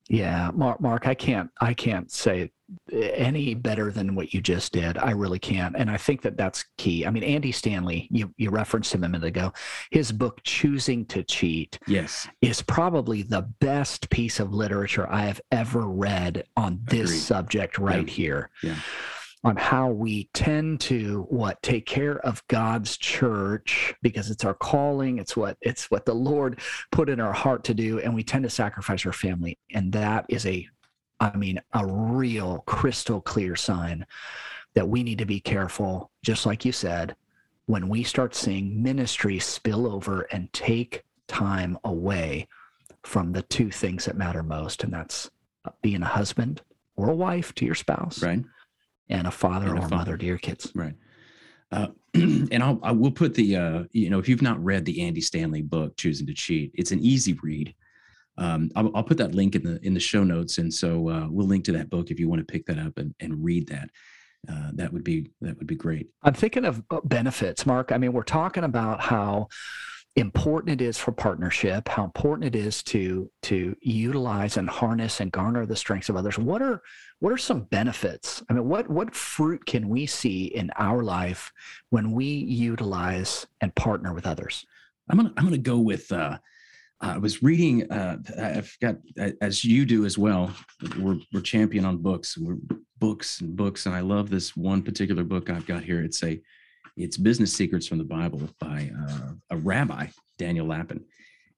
Yeah, 0.08 0.50
Mark, 0.52 0.80
Mark, 0.80 1.06
I 1.06 1.14
can't, 1.14 1.50
I 1.60 1.72
can't 1.72 2.10
say 2.10 2.50
any 2.92 3.54
better 3.54 3.92
than 3.92 4.16
what 4.16 4.34
you 4.34 4.40
just 4.40 4.72
did. 4.72 4.98
I 4.98 5.12
really 5.12 5.38
can't, 5.38 5.76
and 5.76 5.88
I 5.88 5.96
think 5.96 6.22
that 6.22 6.36
that's 6.36 6.64
key. 6.78 7.06
I 7.06 7.10
mean, 7.10 7.22
Andy 7.22 7.52
Stanley, 7.52 8.08
you 8.10 8.34
you 8.36 8.50
referenced 8.50 8.92
him 8.92 9.04
a 9.04 9.08
minute 9.08 9.26
ago. 9.26 9.52
His 9.92 10.10
book 10.10 10.40
"Choosing 10.42 11.06
to 11.06 11.22
Cheat," 11.22 11.78
yes, 11.86 12.26
is 12.42 12.60
probably 12.60 13.22
the 13.22 13.42
best 13.60 14.10
piece 14.10 14.40
of 14.40 14.52
literature 14.52 15.08
I 15.08 15.26
have 15.26 15.40
ever 15.52 15.86
read 15.86 16.42
on 16.56 16.80
this 16.84 17.10
Agreed. 17.10 17.20
subject 17.20 17.78
right 17.78 18.08
yeah. 18.08 18.14
here. 18.14 18.50
Yeah 18.64 18.76
on 19.42 19.56
how 19.56 19.88
we 19.88 20.24
tend 20.34 20.80
to 20.80 21.26
what 21.30 21.62
take 21.62 21.86
care 21.86 22.18
of 22.26 22.46
God's 22.48 22.98
church 22.98 23.94
because 24.02 24.30
it's 24.30 24.44
our 24.44 24.54
calling 24.54 25.18
it's 25.18 25.34
what 25.36 25.56
it's 25.62 25.90
what 25.90 26.04
the 26.04 26.14
Lord 26.14 26.60
put 26.92 27.08
in 27.08 27.20
our 27.20 27.32
heart 27.32 27.64
to 27.64 27.74
do 27.74 28.00
and 28.00 28.14
we 28.14 28.22
tend 28.22 28.44
to 28.44 28.50
sacrifice 28.50 29.06
our 29.06 29.12
family. 29.12 29.58
And 29.72 29.92
that 29.92 30.26
is 30.28 30.44
a 30.46 30.68
I 31.20 31.34
mean 31.36 31.60
a 31.72 31.86
real 31.86 32.62
crystal 32.66 33.20
clear 33.20 33.56
sign 33.56 34.06
that 34.74 34.88
we 34.88 35.02
need 35.02 35.18
to 35.18 35.26
be 35.26 35.40
careful. 35.40 36.10
Just 36.22 36.44
like 36.44 36.64
you 36.64 36.72
said 36.72 37.16
when 37.66 37.88
we 37.88 38.02
start 38.02 38.34
seeing 38.34 38.82
ministry 38.82 39.38
spill 39.38 39.86
over 39.86 40.22
and 40.32 40.52
take 40.52 41.04
time 41.28 41.78
away 41.84 42.48
from 43.04 43.32
the 43.32 43.42
two 43.42 43.70
things 43.70 44.04
that 44.04 44.16
matter 44.16 44.42
most 44.42 44.82
and 44.82 44.92
that's 44.92 45.30
uh, 45.64 45.70
being 45.80 46.02
a 46.02 46.06
husband 46.06 46.60
or 46.96 47.10
a 47.10 47.14
wife 47.14 47.54
to 47.54 47.64
your 47.64 47.76
spouse 47.76 48.22
right 48.22 48.42
and 49.10 49.26
a 49.26 49.30
father 49.30 49.68
and 49.68 49.78
or 49.78 49.78
a 49.78 49.82
father. 49.82 49.96
mother 49.96 50.16
to 50.16 50.26
your 50.26 50.38
kids. 50.38 50.72
Right. 50.74 50.94
Uh, 51.72 51.88
and 52.14 52.62
I'll, 52.62 52.80
I 52.82 52.92
will 52.92 53.10
put 53.10 53.34
the, 53.34 53.56
uh, 53.56 53.84
you 53.92 54.10
know, 54.10 54.18
if 54.18 54.28
you've 54.28 54.42
not 54.42 54.62
read 54.62 54.84
the 54.84 55.02
Andy 55.02 55.20
Stanley 55.20 55.62
book, 55.62 55.96
Choosing 55.96 56.26
to 56.26 56.34
Cheat, 56.34 56.72
it's 56.74 56.92
an 56.92 57.00
easy 57.00 57.34
read. 57.42 57.74
Um, 58.38 58.70
I'll, 58.74 58.90
I'll, 58.96 59.04
put 59.04 59.18
that 59.18 59.34
link 59.34 59.54
in 59.54 59.62
the 59.62 59.78
in 59.84 59.92
the 59.92 60.00
show 60.00 60.24
notes, 60.24 60.56
and 60.58 60.72
so 60.72 61.10
uh, 61.10 61.26
we'll 61.28 61.46
link 61.46 61.64
to 61.64 61.72
that 61.72 61.90
book 61.90 62.10
if 62.10 62.18
you 62.18 62.26
want 62.28 62.40
to 62.40 62.50
pick 62.50 62.64
that 62.66 62.78
up 62.78 62.96
and, 62.96 63.14
and 63.20 63.44
read 63.44 63.68
that. 63.68 63.90
Uh, 64.48 64.70
that 64.74 64.90
would 64.92 65.04
be 65.04 65.30
that 65.42 65.58
would 65.58 65.66
be 65.66 65.74
great. 65.74 66.08
I'm 66.22 66.32
thinking 66.32 66.64
of 66.64 66.82
uh, 66.90 67.00
benefits, 67.04 67.66
Mark. 67.66 67.92
I 67.92 67.98
mean, 67.98 68.14
we're 68.14 68.22
talking 68.22 68.64
about 68.64 69.00
how 69.00 69.48
important 70.16 70.80
it 70.80 70.84
is 70.84 70.98
for 70.98 71.12
partnership, 71.12 71.88
how 71.88 72.04
important 72.04 72.54
it 72.54 72.58
is 72.58 72.82
to 72.82 73.30
to 73.42 73.76
utilize 73.80 74.56
and 74.56 74.68
harness 74.68 75.20
and 75.20 75.30
garner 75.30 75.66
the 75.66 75.76
strengths 75.76 76.08
of 76.08 76.16
others. 76.16 76.38
What 76.38 76.62
are 76.62 76.82
what 77.20 77.32
are 77.32 77.38
some 77.38 77.62
benefits? 77.62 78.42
I 78.48 78.54
mean, 78.54 78.68
what 78.68 78.88
what 78.88 79.14
fruit 79.14 79.64
can 79.66 79.88
we 79.88 80.06
see 80.06 80.46
in 80.46 80.70
our 80.76 81.02
life 81.02 81.52
when 81.90 82.12
we 82.12 82.24
utilize 82.24 83.46
and 83.60 83.74
partner 83.74 84.12
with 84.12 84.26
others? 84.26 84.66
I'm 85.08 85.16
gonna 85.16 85.32
I'm 85.36 85.44
gonna 85.44 85.58
go 85.58 85.78
with. 85.78 86.10
Uh, 86.10 86.38
I 87.02 87.16
was 87.16 87.42
reading. 87.42 87.90
Uh, 87.90 88.18
I've 88.38 88.76
got 88.80 88.96
as 89.40 89.64
you 89.64 89.86
do 89.86 90.04
as 90.04 90.18
well. 90.18 90.54
We're 90.98 91.18
we're 91.32 91.40
champion 91.40 91.84
on 91.84 91.98
books. 91.98 92.36
We're 92.36 92.58
books 92.98 93.40
and 93.40 93.56
books, 93.56 93.86
and 93.86 93.94
I 93.94 94.00
love 94.00 94.28
this 94.28 94.56
one 94.56 94.82
particular 94.82 95.24
book 95.24 95.48
I've 95.48 95.66
got 95.66 95.82
here. 95.82 96.02
It's 96.02 96.22
a 96.22 96.40
it's 97.02 97.16
Business 97.16 97.52
Secrets 97.52 97.86
from 97.86 97.98
the 97.98 98.04
Bible 98.04 98.48
by 98.58 98.90
uh, 99.08 99.32
a 99.50 99.56
rabbi, 99.56 100.08
Daniel 100.38 100.66
Lapin. 100.66 101.04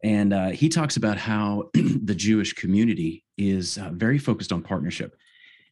And 0.04 0.32
uh, 0.32 0.50
he 0.50 0.68
talks 0.68 0.96
about 0.96 1.18
how 1.18 1.70
the 1.74 2.14
Jewish 2.14 2.52
community 2.52 3.24
is 3.36 3.78
uh, 3.78 3.90
very 3.92 4.18
focused 4.18 4.52
on 4.52 4.62
partnership. 4.62 5.16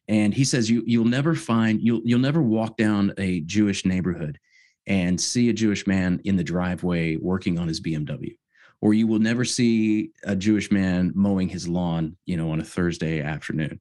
And 0.07 0.33
he 0.33 0.43
says 0.43 0.69
you 0.69 0.83
you'll 0.85 1.05
never 1.05 1.35
find 1.35 1.81
you'll 1.81 2.01
you'll 2.03 2.19
never 2.19 2.41
walk 2.41 2.75
down 2.75 3.13
a 3.17 3.41
Jewish 3.41 3.85
neighborhood 3.85 4.39
and 4.87 5.19
see 5.19 5.49
a 5.49 5.53
Jewish 5.53 5.85
man 5.87 6.19
in 6.25 6.35
the 6.35 6.43
driveway 6.43 7.15
working 7.17 7.59
on 7.59 7.67
his 7.67 7.79
BMW, 7.79 8.35
or 8.81 8.93
you 8.93 9.07
will 9.07 9.19
never 9.19 9.45
see 9.45 10.11
a 10.23 10.35
Jewish 10.35 10.71
man 10.71 11.11
mowing 11.15 11.47
his 11.47 11.67
lawn, 11.67 12.17
you 12.25 12.35
know, 12.35 12.51
on 12.51 12.59
a 12.59 12.65
Thursday 12.65 13.21
afternoon, 13.21 13.79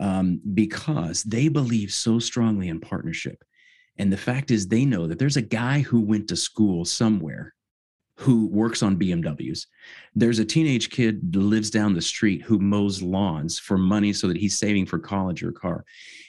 um, 0.00 0.40
because 0.54 1.22
they 1.22 1.48
believe 1.48 1.92
so 1.92 2.18
strongly 2.18 2.68
in 2.68 2.80
partnership 2.80 3.44
and 3.98 4.12
the 4.12 4.16
fact 4.16 4.50
is, 4.50 4.68
they 4.68 4.84
know 4.84 5.06
that 5.06 5.18
there's 5.18 5.36
a 5.36 5.42
guy 5.42 5.80
who 5.80 6.00
went 6.00 6.28
to 6.28 6.36
school 6.36 6.84
somewhere 6.84 7.54
who 8.16 8.46
works 8.48 8.82
on 8.82 8.98
BMWs. 8.98 9.66
There's 10.14 10.38
a 10.38 10.44
teenage 10.44 10.90
kid 10.90 11.34
lives 11.34 11.70
down 11.70 11.94
the 11.94 12.02
street 12.02 12.42
who 12.42 12.58
mows 12.58 13.02
lawns 13.02 13.58
for 13.58 13.78
money 13.78 14.12
so 14.12 14.28
that 14.28 14.36
he's 14.36 14.58
saving 14.58 14.86
for 14.86 14.98
college 14.98 15.42
or 15.42 15.50
car. 15.50 15.84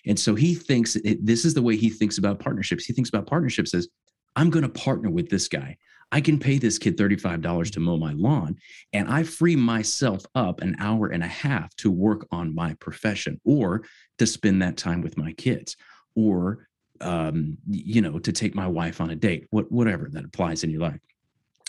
And 0.06 0.20
so 0.20 0.34
he 0.34 0.56
thinks 0.56 0.96
it, 0.96 1.24
this 1.26 1.46
is 1.46 1.54
the 1.54 1.62
way 1.62 1.76
he 1.76 1.90
thinks 1.90 2.18
about 2.18 2.40
partnerships. 2.40 2.86
He 2.86 2.94
thinks 2.94 3.10
about 3.10 3.28
partnerships 3.28 3.74
as 3.74 3.88
I'm 4.36 4.50
going 4.50 4.64
to 4.64 4.70
partner 4.70 5.10
with 5.10 5.30
this 5.30 5.48
guy. 5.48 5.78
I 6.12 6.22
can 6.22 6.40
pay 6.40 6.58
this 6.58 6.78
kid 6.78 6.98
$35 6.98 7.72
to 7.72 7.80
mow 7.80 7.98
my 7.98 8.14
lawn, 8.14 8.58
and 8.94 9.08
I 9.10 9.24
free 9.24 9.56
myself 9.56 10.24
up 10.36 10.62
an 10.62 10.76
hour 10.80 11.08
and 11.08 11.24
a 11.24 11.28
half 11.28 11.76
to 11.78 11.90
work 11.90 12.28
on 12.32 12.54
my 12.54 12.76
profession 12.76 13.42
or 13.46 13.84
to 14.20 14.28
spend 14.28 14.62
that 14.62 14.78
time 14.78 15.02
with 15.02 15.18
my 15.18 15.34
kids 15.34 15.76
or 16.16 16.68
um, 17.02 17.58
you 17.68 18.02
know, 18.02 18.20
to 18.20 18.32
take 18.32 18.56
my 18.56 18.68
wife 18.68 19.02
on 19.02 19.10
a 19.10 19.16
date, 19.16 19.48
what, 19.50 19.72
whatever 19.72 20.10
that 20.12 20.26
applies 20.26 20.64
in 20.64 20.70
your 20.70 20.82
life. 20.82 21.00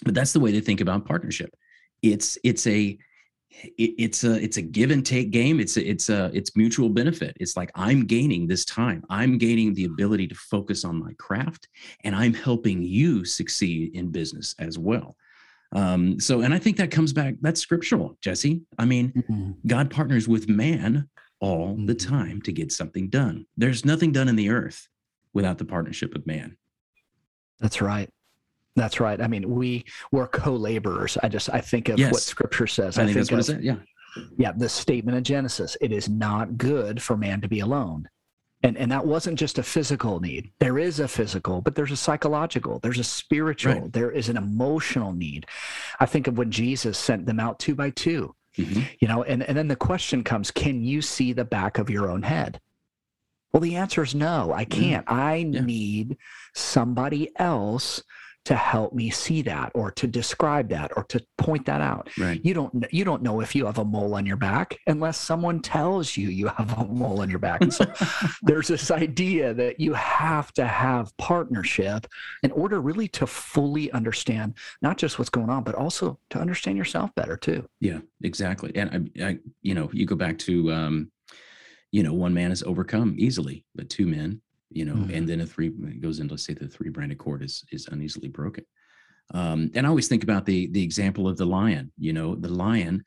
But 0.05 0.15
that's 0.15 0.33
the 0.33 0.41
way 0.41 0.53
they 0.53 0.61
think 0.61 0.81
about 0.81 1.07
partnership. 1.07 1.55
It's 2.03 2.37
it's 2.45 2.67
a 2.67 2.99
it, 3.51 3.95
it's 3.99 4.25
a 4.25 4.43
it's 4.43 4.57
a 4.57 4.63
give 4.63 4.91
and 4.91 5.05
take 5.05 5.31
game. 5.31 5.61
It's 5.61 5.77
a, 5.77 5.89
it's 5.89 6.09
a 6.09 6.31
it's 6.35 6.57
mutual 6.57 6.89
benefit. 6.89 7.37
It's 7.41 7.57
like 7.57 7.71
I'm 7.75 8.07
gaining 8.07 8.47
this 8.47 8.65
time. 8.65 9.05
I'm 9.09 9.39
gaining 9.39 9.75
the 9.75 9.85
ability 9.85 10.27
to 10.29 10.35
focus 10.35 10.85
on 10.85 10.99
my 10.99 11.13
craft, 11.19 11.69
and 12.03 12.15
I'm 12.15 12.35
helping 12.35 12.83
you 12.83 13.25
succeed 13.25 13.95
in 13.95 14.11
business 14.11 14.55
as 14.59 14.79
well. 14.79 15.17
Um, 15.75 16.21
so, 16.21 16.43
and 16.43 16.55
I 16.55 16.59
think 16.59 16.77
that 16.77 16.91
comes 16.91 17.13
back. 17.13 17.35
That's 17.41 17.61
scriptural, 17.61 18.17
Jesse. 18.21 18.63
I 18.79 18.85
mean, 18.85 19.13
mm-hmm. 19.13 19.53
God 19.67 19.91
partners 19.91 20.29
with 20.29 20.49
man 20.49 21.09
all 21.41 21.75
the 21.75 21.95
mm-hmm. 21.95 22.15
time 22.15 22.43
to 22.43 22.53
get 22.53 22.73
something 22.73 23.09
done. 23.09 23.47
There's 23.57 23.85
nothing 23.85 24.13
done 24.13 24.29
in 24.29 24.37
the 24.37 24.51
earth 24.51 24.89
without 25.35 25.59
the 25.59 25.65
partnership 25.65 26.15
of 26.15 26.27
man. 26.27 26.57
That's 27.61 27.81
right. 27.81 28.09
That's 28.77 28.99
right. 28.99 29.21
I 29.21 29.29
mean, 29.29 29.49
we 29.49 29.85
we're 30.11 30.27
co-laborers. 30.27 31.17
I 31.23 31.29
just 31.29 31.51
I 31.51 31.61
think 31.61 31.89
of 31.89 31.99
yes. 31.99 32.13
what 32.13 32.23
Scripture 32.23 32.67
says. 32.67 32.99
I, 32.99 33.03
I 33.03 33.05
think, 33.07 33.17
think 33.17 33.29
that's 33.31 33.49
of, 33.49 33.57
what 33.57 33.65
it. 33.65 33.67
Yeah. 33.67 33.77
Yeah. 34.37 34.53
The 34.57 34.69
statement 34.69 35.17
of 35.17 35.23
Genesis: 35.23 35.77
It 35.81 35.93
is 35.93 36.09
not 36.09 36.57
good 36.57 37.01
for 37.01 37.17
man 37.17 37.41
to 37.43 37.49
be 37.49 37.61
alone. 37.61 38.09
And, 38.65 38.79
and 38.79 38.91
that 38.93 39.07
wasn't 39.07 39.39
just 39.39 39.59
a 39.59 39.63
physical 39.63 40.21
need. 40.21 40.51
There 40.59 40.79
is 40.79 40.99
a 40.99 41.07
physical, 41.07 41.61
but 41.61 41.75
there's 41.75 41.91
a 41.91 41.97
psychological, 41.97 42.79
there's 42.79 42.99
a 42.99 43.05
spiritual, 43.05 43.75
right. 43.75 43.93
there 43.93 44.11
is 44.11 44.31
an 44.31 44.39
emotional 44.39 45.13
need. 45.13 45.45
I 46.01 46.07
think 46.07 46.29
of 46.29 46.39
when 46.39 46.51
Jesus 46.51 46.97
sent 46.97 47.27
them 47.27 47.39
out 47.39 47.59
two 47.59 47.75
by 47.75 47.91
2 47.91 48.35
mm-hmm. 48.57 48.81
you 49.01 49.07
know, 49.07 49.23
and, 49.23 49.43
and 49.43 49.55
then 49.55 49.69
the 49.69 49.77
question 49.77 50.25
comes, 50.25 50.51
can 50.51 50.83
you 50.83 51.03
see 51.03 51.35
the 51.35 51.45
back 51.45 51.77
of 51.77 51.91
your 51.91 52.11
own 52.11 52.23
head? 52.23 52.59
Well, 53.55 53.61
the 53.61 53.77
answer 53.77 54.03
is 54.03 54.17
no, 54.17 54.53
I 54.53 54.65
mm-hmm. 54.65 54.81
can't. 54.81 55.07
Mm. 55.07 55.13
I 55.13 55.35
yeah. 55.37 55.61
need 55.61 56.17
somebody 56.55 57.31
else 57.37 58.03
to 58.47 58.55
help 58.55 58.93
me 58.93 59.09
see 59.09 59.41
that 59.43 59.73
or 59.75 59.91
to 59.91 60.07
describe 60.07 60.69
that 60.69 60.93
or 60.97 61.05
to 61.05 61.25
point 61.39 61.65
that 61.65 61.81
out. 61.81 62.11
Right. 62.19 62.41
You 62.45 62.53
don't 62.53 62.85
you 62.91 63.05
don't 63.05 63.23
know 63.23 63.41
if 63.41 63.55
you 63.55 63.65
have 63.65 63.79
a 63.79 63.85
mole 63.85 64.15
on 64.15 64.27
your 64.27 64.37
back 64.37 64.77
unless 64.87 65.19
someone 65.19 65.61
tells 65.61 66.17
you 66.17 66.29
you 66.29 66.49
have 66.49 66.77
a 66.79 66.85
mole 66.85 67.23
on 67.23 67.31
your 67.31 67.39
back. 67.39 67.63
And 67.63 67.73
so 67.73 67.87
there's 68.43 68.69
this 68.69 68.91
idea 68.91 69.55
that 69.55 69.81
you 69.81 69.95
have 69.95 70.53
to 70.55 70.67
have 70.67 71.17
partnership 71.17 72.07
in 72.43 72.51
order 72.51 72.81
really 72.81 73.09
to 73.09 73.27
fully 73.27 73.91
understand 73.93 74.59
not 74.83 74.99
just 74.99 75.19
what's 75.19 75.31
going 75.31 75.49
on 75.49 75.63
but 75.63 75.75
also 75.75 76.19
to 76.31 76.39
understand 76.39 76.77
yourself 76.77 77.15
better 77.15 77.39
too. 77.39 77.67
Yeah, 77.81 78.01
exactly. 78.23 78.73
And 78.75 79.11
I, 79.23 79.25
I 79.25 79.39
you 79.63 79.75
know, 79.75 79.89
you 79.93 80.05
go 80.05 80.17
back 80.17 80.39
to 80.41 80.71
um 80.71 81.11
you 81.95 82.03
know, 82.03 82.13
one 82.13 82.35
man 82.35 82.51
is 82.51 82.65
overcome 82.65 83.15
easily, 83.17 83.65
but 83.77 83.89
two 83.89 84.05
men, 84.05 84.41
you 84.69 84.85
know, 84.85 84.95
mm-hmm. 84.95 85.15
and 85.15 85.29
then 85.29 85.43
a 85.43 85.47
three 85.47 85.69
goes 85.69 86.19
into 86.19 86.37
say 86.37 86.53
the 86.53 86.67
three 86.67 86.91
branded 86.91 87.19
cord 87.19 87.41
is 87.41 87.65
is 87.71 87.87
uneasily 87.87 88.27
broken. 88.27 88.65
Um, 89.33 89.71
and 89.77 89.87
I 89.87 89.91
always 89.91 90.09
think 90.09 90.25
about 90.25 90.45
the 90.45 90.67
the 90.73 90.83
example 90.83 91.29
of 91.29 91.37
the 91.37 91.47
lion. 91.47 91.93
You 91.97 92.13
know, 92.13 92.35
the 92.35 92.49
lion 92.49 93.05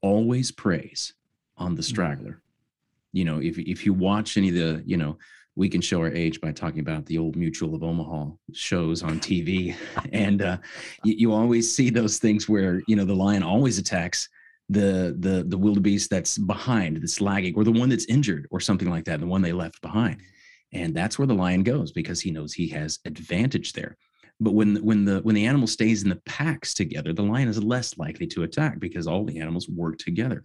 always 0.00 0.50
preys 0.50 1.12
on 1.58 1.74
the 1.74 1.82
mm-hmm. 1.82 1.90
straggler. 1.90 2.30
Mm-hmm. 2.30 3.18
You 3.18 3.24
know, 3.26 3.38
if 3.42 3.58
if 3.58 3.84
you 3.84 3.92
watch 3.92 4.38
any 4.38 4.48
of 4.48 4.54
the, 4.54 4.82
you 4.86 4.96
know, 4.96 5.18
we 5.54 5.68
can 5.68 5.82
show 5.82 6.00
our 6.00 6.10
age 6.10 6.40
by 6.40 6.52
talking 6.52 6.80
about 6.80 7.04
the 7.04 7.18
old 7.18 7.36
Mutual 7.36 7.74
of 7.74 7.82
Omaha 7.82 8.30
shows 8.54 9.02
on 9.02 9.20
TV, 9.20 9.76
and 10.12 10.40
uh, 10.40 10.56
you, 11.04 11.14
you 11.18 11.32
always 11.34 11.70
see 11.70 11.90
those 11.90 12.16
things 12.16 12.48
where 12.48 12.80
you 12.88 12.96
know 12.96 13.04
the 13.04 13.14
lion 13.14 13.42
always 13.42 13.76
attacks 13.76 14.30
the 14.68 15.16
the 15.20 15.44
the 15.46 15.58
wildebeest 15.58 16.10
that's 16.10 16.38
behind 16.38 16.96
that's 16.96 17.20
lagging 17.20 17.54
or 17.54 17.64
the 17.64 17.72
one 17.72 17.88
that's 17.88 18.06
injured 18.06 18.48
or 18.50 18.60
something 18.60 18.90
like 18.90 19.04
that 19.04 19.20
the 19.20 19.26
one 19.26 19.42
they 19.42 19.52
left 19.52 19.80
behind. 19.80 20.20
And 20.72 20.94
that's 20.94 21.18
where 21.18 21.26
the 21.26 21.34
lion 21.34 21.62
goes 21.62 21.92
because 21.92 22.20
he 22.20 22.32
knows 22.32 22.52
he 22.52 22.68
has 22.68 22.98
advantage 23.04 23.72
there. 23.72 23.96
But 24.40 24.54
when 24.54 24.76
when 24.84 25.04
the 25.04 25.20
when 25.20 25.34
the 25.34 25.46
animal 25.46 25.68
stays 25.68 26.02
in 26.02 26.08
the 26.08 26.20
packs 26.26 26.74
together 26.74 27.12
the 27.12 27.22
lion 27.22 27.48
is 27.48 27.62
less 27.62 27.96
likely 27.96 28.26
to 28.28 28.42
attack 28.42 28.80
because 28.80 29.06
all 29.06 29.24
the 29.24 29.38
animals 29.38 29.68
work 29.68 29.98
together. 29.98 30.44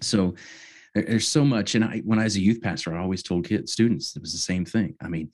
So 0.00 0.34
there's 0.94 1.28
so 1.28 1.44
much 1.44 1.76
and 1.76 1.84
i 1.84 1.98
when 2.04 2.18
i 2.18 2.24
was 2.24 2.34
a 2.34 2.40
youth 2.40 2.60
pastor 2.60 2.92
i 2.96 3.00
always 3.00 3.22
told 3.22 3.46
kids 3.46 3.70
students 3.70 4.16
it 4.16 4.22
was 4.22 4.32
the 4.32 4.38
same 4.38 4.64
thing. 4.64 4.94
I 5.00 5.08
mean 5.08 5.30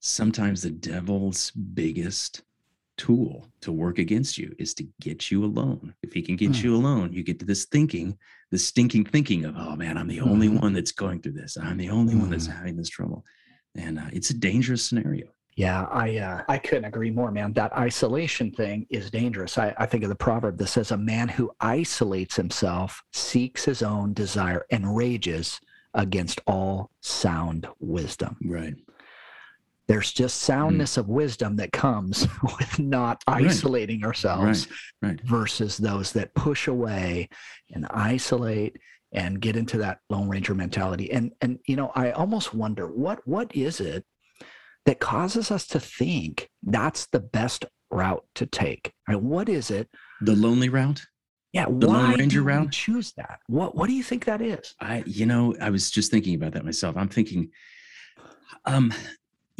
sometimes 0.00 0.62
the 0.62 0.70
devil's 0.70 1.50
biggest 1.50 2.42
tool 3.00 3.48
to 3.62 3.72
work 3.72 3.98
against 3.98 4.36
you 4.36 4.54
is 4.58 4.74
to 4.74 4.86
get 5.00 5.30
you 5.30 5.42
alone. 5.42 5.94
If 6.02 6.12
he 6.12 6.20
can 6.20 6.36
get 6.36 6.50
mm. 6.50 6.62
you 6.62 6.76
alone, 6.76 7.14
you 7.14 7.22
get 7.22 7.38
to 7.38 7.46
this 7.46 7.64
thinking, 7.64 8.18
this 8.50 8.66
stinking 8.66 9.06
thinking 9.06 9.46
of, 9.46 9.54
oh 9.56 9.74
man, 9.74 9.96
I'm 9.96 10.06
the 10.06 10.20
only 10.20 10.48
mm. 10.48 10.60
one 10.60 10.74
that's 10.74 10.92
going 10.92 11.22
through 11.22 11.32
this. 11.32 11.56
I'm 11.56 11.78
the 11.78 11.88
only 11.88 12.12
mm. 12.12 12.20
one 12.20 12.30
that's 12.30 12.44
hmm. 12.44 12.52
having 12.52 12.76
this 12.76 12.90
trouble. 12.90 13.24
And 13.74 13.98
uh, 13.98 14.10
it's 14.12 14.28
a 14.28 14.34
dangerous 14.34 14.84
scenario. 14.84 15.28
Yeah, 15.56 15.86
I 15.90 16.18
uh, 16.18 16.42
I 16.46 16.58
couldn't 16.58 16.84
agree 16.84 17.10
more, 17.10 17.30
man. 17.30 17.54
That 17.54 17.72
isolation 17.72 18.50
thing 18.50 18.86
is 18.90 19.10
dangerous. 19.10 19.56
I, 19.56 19.74
I 19.78 19.86
think 19.86 20.04
of 20.04 20.10
the 20.10 20.14
proverb 20.14 20.58
that 20.58 20.68
says, 20.68 20.90
"A 20.90 20.96
man 20.96 21.28
who 21.28 21.50
isolates 21.60 22.36
himself 22.36 23.02
seeks 23.12 23.64
his 23.64 23.82
own 23.82 24.12
desire 24.12 24.64
and 24.70 24.96
rages 24.96 25.60
against 25.94 26.40
all 26.46 26.90
sound 27.00 27.66
wisdom." 27.78 28.36
Right. 28.44 28.74
There's 29.90 30.12
just 30.12 30.42
soundness 30.42 30.94
mm. 30.94 30.98
of 30.98 31.08
wisdom 31.08 31.56
that 31.56 31.72
comes 31.72 32.24
with 32.44 32.78
not 32.78 33.24
isolating 33.26 34.02
right. 34.02 34.06
ourselves 34.06 34.68
right. 35.02 35.10
Right. 35.10 35.20
versus 35.22 35.76
those 35.76 36.12
that 36.12 36.32
push 36.36 36.68
away 36.68 37.28
and 37.72 37.88
isolate 37.90 38.76
and 39.12 39.40
get 39.40 39.56
into 39.56 39.78
that 39.78 39.98
lone 40.08 40.28
ranger 40.28 40.54
mentality. 40.54 41.10
And 41.10 41.32
and 41.40 41.58
you 41.66 41.74
know, 41.74 41.90
I 41.96 42.12
almost 42.12 42.54
wonder 42.54 42.86
what 42.86 43.26
what 43.26 43.50
is 43.56 43.80
it 43.80 44.04
that 44.86 45.00
causes 45.00 45.50
us 45.50 45.66
to 45.66 45.80
think 45.80 46.48
that's 46.62 47.08
the 47.08 47.18
best 47.18 47.64
route 47.90 48.24
to 48.36 48.46
take? 48.46 48.92
I 49.08 49.14
mean, 49.14 49.28
what 49.28 49.48
is 49.48 49.72
it? 49.72 49.88
The 50.20 50.36
lonely 50.36 50.68
route? 50.68 51.04
Yeah, 51.52 51.64
the 51.64 51.88
why 51.88 52.10
Lone 52.10 52.20
Ranger 52.20 52.42
route? 52.42 52.70
choose 52.70 53.12
that? 53.16 53.40
What 53.48 53.74
what 53.74 53.88
do 53.88 53.94
you 53.94 54.04
think 54.04 54.26
that 54.26 54.40
is? 54.40 54.72
I 54.78 55.02
you 55.04 55.26
know, 55.26 55.56
I 55.60 55.70
was 55.70 55.90
just 55.90 56.12
thinking 56.12 56.36
about 56.36 56.52
that 56.52 56.64
myself. 56.64 56.96
I'm 56.96 57.08
thinking 57.08 57.50
um 58.66 58.94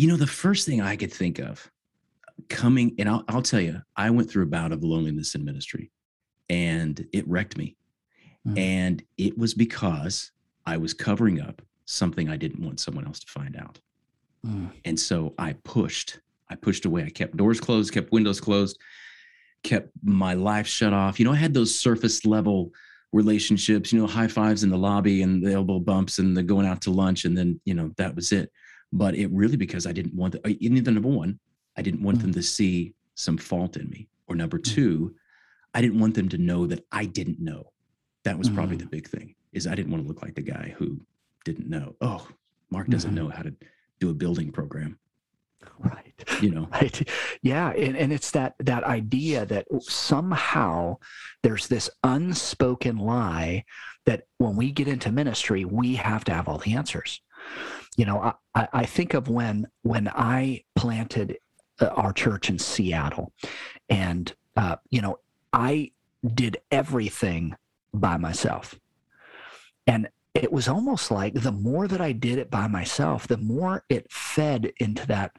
you 0.01 0.07
know, 0.07 0.17
the 0.17 0.27
first 0.27 0.65
thing 0.65 0.81
I 0.81 0.97
could 0.97 1.13
think 1.13 1.39
of 1.41 1.71
coming, 2.49 2.95
and 2.99 3.07
I'll, 3.07 3.23
I'll 3.29 3.43
tell 3.43 3.61
you, 3.61 3.83
I 3.95 4.09
went 4.09 4.31
through 4.31 4.45
a 4.45 4.47
bout 4.47 4.73
of 4.73 4.83
loneliness 4.83 5.35
in 5.35 5.45
ministry 5.45 5.91
and 6.49 7.07
it 7.13 7.29
wrecked 7.29 7.59
me. 7.59 7.77
Mm. 8.49 8.59
And 8.59 9.03
it 9.19 9.37
was 9.37 9.53
because 9.53 10.33
I 10.65 10.79
was 10.79 10.95
covering 10.95 11.43
up 11.43 11.61
something 11.85 12.31
I 12.31 12.39
didn't 12.39 12.65
want 12.65 12.81
someone 12.81 13.07
else 13.07 13.21
to 13.21 13.27
find 13.27 13.55
out. 13.59 13.79
Mm. 14.47 14.71
And 14.87 14.99
so 14.99 15.35
I 15.37 15.53
pushed, 15.65 16.19
I 16.49 16.55
pushed 16.55 16.87
away. 16.87 17.05
I 17.05 17.11
kept 17.11 17.37
doors 17.37 17.61
closed, 17.61 17.93
kept 17.93 18.11
windows 18.11 18.41
closed. 18.41 18.79
kept 19.65 19.91
my 20.03 20.33
life 20.33 20.67
shut 20.67 20.95
off. 20.95 21.19
You 21.21 21.27
know, 21.27 21.33
I 21.33 21.37
had 21.37 21.53
those 21.53 21.79
surface 21.79 22.25
level 22.25 22.73
relationships, 23.13 23.93
you 23.93 24.01
know, 24.01 24.07
high 24.07 24.29
fives 24.29 24.63
in 24.63 24.71
the 24.71 24.79
lobby 24.79 25.21
and 25.21 25.45
the 25.45 25.53
elbow 25.53 25.79
bumps 25.79 26.19
and 26.19 26.35
the 26.35 26.43
going 26.43 26.67
out 26.67 26.81
to 26.83 26.91
lunch. 26.91 27.27
And 27.27 27.37
then, 27.37 27.61
you 27.67 27.75
know, 27.75 27.91
that 27.99 28.17
was 28.17 28.33
it. 28.33 28.51
But 28.93 29.15
it 29.15 29.31
really 29.31 29.57
because 29.57 29.87
I 29.87 29.93
didn't 29.93 30.15
want, 30.15 30.33
the, 30.33 30.57
either 30.61 30.91
number 30.91 31.09
one, 31.09 31.39
I 31.77 31.83
didn't 31.83 32.03
want 32.03 32.21
them 32.21 32.31
mm. 32.31 32.35
to 32.35 32.43
see 32.43 32.95
some 33.15 33.37
fault 33.37 33.77
in 33.77 33.89
me. 33.89 34.09
Or 34.27 34.35
number 34.35 34.59
mm. 34.59 34.65
two, 34.65 35.15
I 35.75 35.81
didn't 35.81 36.01
want 36.01 36.15
them 36.15 36.29
to 36.31 36.39
know 36.39 36.67
that 36.67 36.85
I 36.91 37.05
didn't 37.05 37.41
know. 37.41 37.73
That 38.25 38.39
was 38.39 38.51
probably 38.51 38.77
mm. 38.77 38.81
the 38.81 38.87
big 38.87 39.09
thing 39.09 39.35
is 39.53 39.67
I 39.67 39.75
didn't 39.75 39.91
want 39.91 40.05
to 40.05 40.09
look 40.09 40.23
like 40.23 40.35
the 40.35 40.43
guy 40.43 40.75
who 40.77 41.01
didn't 41.45 41.69
know. 41.69 41.95
Oh, 42.01 42.27
Mark 42.71 42.89
doesn't 42.89 43.11
mm-hmm. 43.11 43.27
know 43.27 43.31
how 43.31 43.43
to 43.43 43.55
do 43.99 44.11
a 44.11 44.15
building 44.15 44.53
program. 44.53 44.99
Right. 45.79 46.15
You 46.41 46.51
know. 46.51 46.69
Right. 46.73 47.09
Yeah, 47.43 47.71
and, 47.71 47.97
and 47.97 48.13
it's 48.13 48.31
that 48.33 48.55
that 48.61 48.85
idea 48.85 49.45
that 49.47 49.67
somehow 49.81 50.97
there's 51.43 51.67
this 51.69 51.91
unspoken 52.03 52.97
lie 52.97 53.65
that 54.07 54.25
when 54.39 54.57
we 54.57 54.73
get 54.73 54.89
into 54.89 55.13
ministry, 55.13 55.65
we 55.65 55.97
have 55.97 56.25
to 56.25 56.33
have 56.33 56.49
all 56.49 56.59
the 56.59 56.75
answers. 56.75 57.21
You 57.97 58.07
know, 58.07 58.35
I, 58.55 58.69
I 58.73 58.87
think 58.87 59.15
of 59.15 59.29
when 59.29 59.69
when 59.83 60.09
I 60.09 60.65
planted 60.77 61.39
uh, 61.81 61.87
our 61.87 62.13
church 62.13 62.49
in 62.49 62.59
Seattle, 62.59 63.33
and 63.89 64.33
uh, 64.57 64.77
you 64.91 65.03
know, 65.03 65.19
I 65.53 65.93
did 66.35 66.59
everything 66.71 67.57
by 67.93 68.17
myself. 68.17 68.79
And 69.87 70.09
it 70.35 70.53
was 70.53 70.69
almost 70.69 71.11
like 71.11 71.35
the 71.35 71.53
more 71.53 71.89
that 71.89 72.01
I 72.01 72.13
did 72.13 72.39
it 72.39 72.51
by 72.51 72.69
myself, 72.69 73.27
the 73.27 73.37
more 73.37 73.85
it 73.89 74.11
fed 74.11 74.73
into 74.79 75.07
that. 75.09 75.33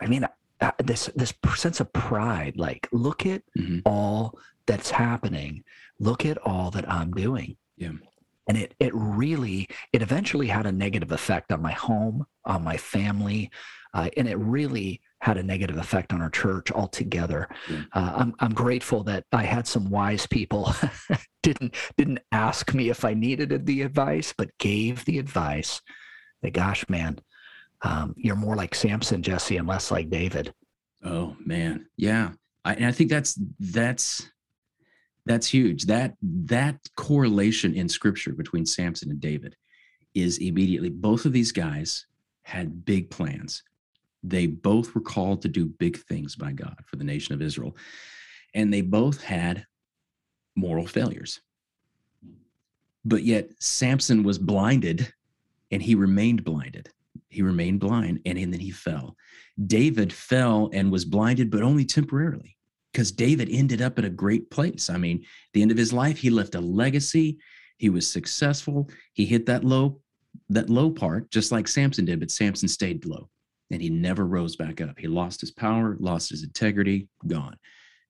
I 0.00 0.06
mean, 0.06 0.26
uh, 0.60 0.70
this 0.78 1.10
this 1.14 1.34
sense 1.54 1.80
of 1.80 1.92
pride. 1.92 2.56
Like, 2.56 2.88
look 2.92 3.26
at 3.26 3.42
mm-hmm. 3.56 3.80
all 3.84 4.38
that's 4.66 4.90
happening. 4.90 5.64
Look 6.00 6.24
at 6.24 6.38
all 6.38 6.70
that 6.70 6.90
I'm 6.90 7.12
doing. 7.12 7.56
Yeah. 7.76 7.92
And 8.48 8.56
it 8.56 8.74
it 8.80 8.92
really 8.94 9.68
it 9.92 10.02
eventually 10.02 10.48
had 10.48 10.66
a 10.66 10.72
negative 10.72 11.12
effect 11.12 11.52
on 11.52 11.62
my 11.62 11.72
home, 11.72 12.26
on 12.44 12.64
my 12.64 12.76
family, 12.76 13.50
uh, 13.94 14.08
and 14.16 14.26
it 14.26 14.38
really 14.38 15.00
had 15.20 15.36
a 15.36 15.42
negative 15.42 15.76
effect 15.76 16.12
on 16.12 16.22
our 16.22 16.30
church 16.30 16.70
altogether. 16.72 17.48
Yeah. 17.68 17.82
Uh, 17.92 18.12
I'm 18.16 18.34
I'm 18.40 18.54
grateful 18.54 19.04
that 19.04 19.24
I 19.32 19.42
had 19.42 19.66
some 19.66 19.90
wise 19.90 20.26
people 20.26 20.74
didn't 21.42 21.74
didn't 21.96 22.20
ask 22.32 22.72
me 22.74 22.88
if 22.88 23.04
I 23.04 23.14
needed 23.14 23.66
the 23.66 23.82
advice, 23.82 24.34
but 24.36 24.56
gave 24.58 25.04
the 25.04 25.18
advice 25.18 25.80
that, 26.42 26.52
gosh, 26.52 26.88
man, 26.88 27.18
um, 27.82 28.14
you're 28.16 28.36
more 28.36 28.56
like 28.56 28.74
Samson, 28.74 29.22
Jesse, 29.22 29.56
and 29.56 29.68
less 29.68 29.90
like 29.90 30.10
David. 30.10 30.52
Oh 31.04 31.36
man, 31.44 31.86
yeah, 31.96 32.30
I, 32.64 32.74
and 32.74 32.86
I 32.86 32.92
think 32.92 33.10
that's 33.10 33.38
that's 33.58 34.28
that's 35.28 35.46
huge. 35.46 35.84
That 35.84 36.14
that 36.22 36.80
correlation 36.96 37.74
in 37.74 37.88
Scripture 37.88 38.32
between 38.32 38.64
Samson 38.64 39.10
and 39.10 39.20
David 39.20 39.54
is 40.14 40.38
immediately 40.38 40.88
both 40.88 41.26
of 41.26 41.32
these 41.32 41.52
guys 41.52 42.06
had 42.42 42.84
big 42.84 43.10
plans. 43.10 43.62
They 44.22 44.46
both 44.46 44.94
were 44.94 45.02
called 45.02 45.42
to 45.42 45.48
do 45.48 45.66
big 45.66 45.98
things 45.98 46.34
by 46.34 46.52
God 46.52 46.76
for 46.86 46.96
the 46.96 47.04
nation 47.04 47.34
of 47.34 47.42
Israel, 47.42 47.76
and 48.54 48.72
they 48.72 48.80
both 48.80 49.22
had 49.22 49.66
moral 50.56 50.86
failures. 50.86 51.40
But 53.04 53.22
yet 53.22 53.50
Samson 53.58 54.22
was 54.22 54.38
blinded 54.38 55.12
and 55.70 55.82
he 55.82 55.94
remained 55.94 56.42
blinded. 56.42 56.88
He 57.28 57.42
remained 57.42 57.80
blind 57.80 58.20
and, 58.26 58.38
and 58.38 58.52
then 58.52 58.60
he 58.60 58.70
fell. 58.70 59.14
David 59.66 60.12
fell 60.12 60.70
and 60.72 60.90
was 60.90 61.04
blinded, 61.04 61.50
but 61.50 61.62
only 61.62 61.84
temporarily 61.84 62.57
because 62.98 63.12
David 63.12 63.48
ended 63.48 63.80
up 63.80 63.96
at 64.00 64.04
a 64.04 64.10
great 64.10 64.50
place. 64.50 64.90
I 64.90 64.96
mean, 64.96 65.24
the 65.52 65.62
end 65.62 65.70
of 65.70 65.76
his 65.76 65.92
life, 65.92 66.18
he 66.18 66.30
left 66.30 66.56
a 66.56 66.60
legacy. 66.60 67.38
He 67.76 67.90
was 67.90 68.10
successful. 68.10 68.90
He 69.12 69.24
hit 69.24 69.46
that 69.46 69.62
low, 69.62 70.00
that 70.48 70.68
low 70.68 70.90
part, 70.90 71.30
just 71.30 71.52
like 71.52 71.68
Samson 71.68 72.06
did, 72.06 72.18
but 72.18 72.32
Samson 72.32 72.66
stayed 72.66 73.04
low 73.04 73.28
and 73.70 73.80
he 73.80 73.88
never 73.88 74.26
rose 74.26 74.56
back 74.56 74.80
up. 74.80 74.98
He 74.98 75.06
lost 75.06 75.40
his 75.40 75.52
power, 75.52 75.96
lost 76.00 76.30
his 76.30 76.42
integrity, 76.42 77.06
gone. 77.28 77.56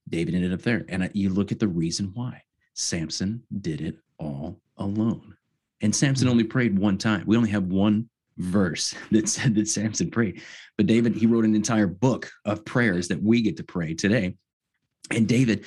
David 0.08 0.34
ended 0.34 0.54
up 0.54 0.62
there. 0.62 0.86
And 0.88 1.10
you 1.12 1.28
look 1.28 1.52
at 1.52 1.58
the 1.58 1.68
reason 1.68 2.10
why. 2.14 2.40
Samson 2.72 3.42
did 3.60 3.82
it 3.82 3.98
all 4.18 4.58
alone. 4.78 5.36
And 5.82 5.94
Samson 5.94 6.24
mm-hmm. 6.24 6.32
only 6.32 6.44
prayed 6.44 6.78
one 6.78 6.96
time. 6.96 7.24
We 7.26 7.36
only 7.36 7.50
have 7.50 7.64
one 7.64 8.08
verse 8.38 8.94
that 9.10 9.28
said 9.28 9.54
that 9.56 9.68
Samson 9.68 10.10
prayed. 10.10 10.40
But 10.78 10.86
David, 10.86 11.14
he 11.14 11.26
wrote 11.26 11.44
an 11.44 11.54
entire 11.54 11.88
book 11.88 12.30
of 12.46 12.64
prayers 12.64 13.08
that 13.08 13.22
we 13.22 13.42
get 13.42 13.58
to 13.58 13.64
pray 13.64 13.92
today. 13.92 14.34
And 15.10 15.26
David 15.26 15.64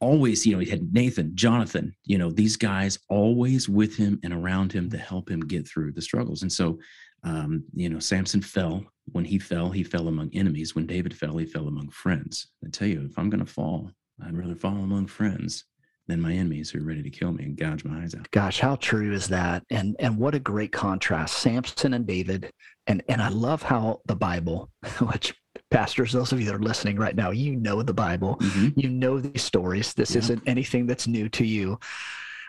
always, 0.00 0.46
you 0.46 0.52
know, 0.54 0.60
he 0.60 0.70
had 0.70 0.92
Nathan, 0.92 1.34
Jonathan, 1.34 1.94
you 2.04 2.18
know, 2.18 2.30
these 2.30 2.56
guys 2.56 2.98
always 3.08 3.68
with 3.68 3.96
him 3.96 4.20
and 4.22 4.32
around 4.32 4.72
him 4.72 4.90
to 4.90 4.98
help 4.98 5.30
him 5.30 5.40
get 5.40 5.66
through 5.66 5.92
the 5.92 6.02
struggles. 6.02 6.42
And 6.42 6.52
so, 6.52 6.78
um, 7.24 7.64
you 7.74 7.88
know, 7.88 7.98
Samson 7.98 8.42
fell. 8.42 8.84
When 9.12 9.24
he 9.24 9.38
fell, 9.38 9.70
he 9.70 9.82
fell 9.82 10.08
among 10.08 10.30
enemies. 10.34 10.74
When 10.74 10.86
David 10.86 11.16
fell, 11.16 11.36
he 11.36 11.46
fell 11.46 11.66
among 11.66 11.90
friends. 11.90 12.48
I 12.64 12.68
tell 12.70 12.86
you, 12.86 13.08
if 13.10 13.18
I'm 13.18 13.30
going 13.30 13.44
to 13.44 13.50
fall, 13.50 13.90
I'd 14.24 14.36
rather 14.36 14.54
fall 14.54 14.76
among 14.76 15.06
friends 15.06 15.64
than 16.08 16.20
my 16.20 16.32
enemies 16.32 16.70
who 16.70 16.80
are 16.80 16.84
ready 16.84 17.02
to 17.02 17.10
kill 17.10 17.32
me 17.32 17.44
and 17.44 17.56
gouge 17.56 17.84
my 17.84 18.02
eyes 18.02 18.14
out. 18.14 18.30
Gosh, 18.30 18.60
how 18.60 18.76
true 18.76 19.12
is 19.12 19.28
that? 19.28 19.62
And 19.70 19.94
and 19.98 20.18
what 20.18 20.34
a 20.34 20.40
great 20.40 20.72
contrast. 20.72 21.38
Samson 21.38 21.94
and 21.94 22.06
David. 22.06 22.50
And 22.86 23.02
and 23.08 23.22
I 23.22 23.28
love 23.28 23.62
how 23.62 24.00
the 24.06 24.16
Bible, 24.16 24.70
which 25.00 25.34
pastors, 25.70 26.12
those 26.12 26.32
of 26.32 26.40
you 26.40 26.46
that 26.46 26.54
are 26.54 26.60
listening 26.60 26.96
right 26.96 27.16
now, 27.16 27.30
you 27.30 27.56
know 27.56 27.82
the 27.82 27.94
Bible. 27.94 28.36
Mm-hmm. 28.36 28.80
You 28.80 28.88
know 28.88 29.20
these 29.20 29.42
stories. 29.42 29.94
This 29.94 30.12
yeah. 30.12 30.18
isn't 30.18 30.42
anything 30.46 30.86
that's 30.86 31.06
new 31.06 31.28
to 31.30 31.44
you. 31.44 31.78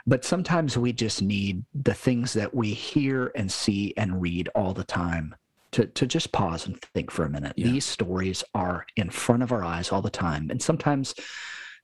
But 0.08 0.26
sometimes 0.26 0.78
we 0.78 0.94
just 0.94 1.22
need 1.22 1.64
the 1.74 1.94
things 1.94 2.34
that 2.34 2.54
we 2.54 2.74
hear 2.74 3.32
and 3.36 3.52
see 3.52 3.94
and 3.98 4.22
read 4.22 4.50
all 4.56 4.74
the 4.74 4.84
time 4.84 5.36
to, 5.72 5.86
to 5.86 6.08
just 6.08 6.32
pause 6.32 6.66
and 6.66 6.82
think 6.82 7.12
for 7.12 7.26
a 7.26 7.30
minute. 7.30 7.54
Yeah. 7.56 7.68
These 7.68 7.86
stories 7.86 8.44
are 8.56 8.86
in 8.96 9.10
front 9.10 9.44
of 9.44 9.52
our 9.52 9.64
eyes 9.64 9.92
all 9.92 10.02
the 10.02 10.10
time. 10.10 10.50
And 10.50 10.62
sometimes 10.62 11.14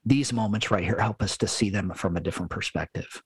these 0.06 0.34
moments 0.34 0.72
right 0.72 0.84
here 0.84 1.00
help 1.00 1.22
us 1.22 1.38
to 1.38 1.48
see 1.48 1.70
them 1.70 1.92
from 1.94 2.16
a 2.16 2.22
different 2.22 2.52
perspective. 2.52 3.22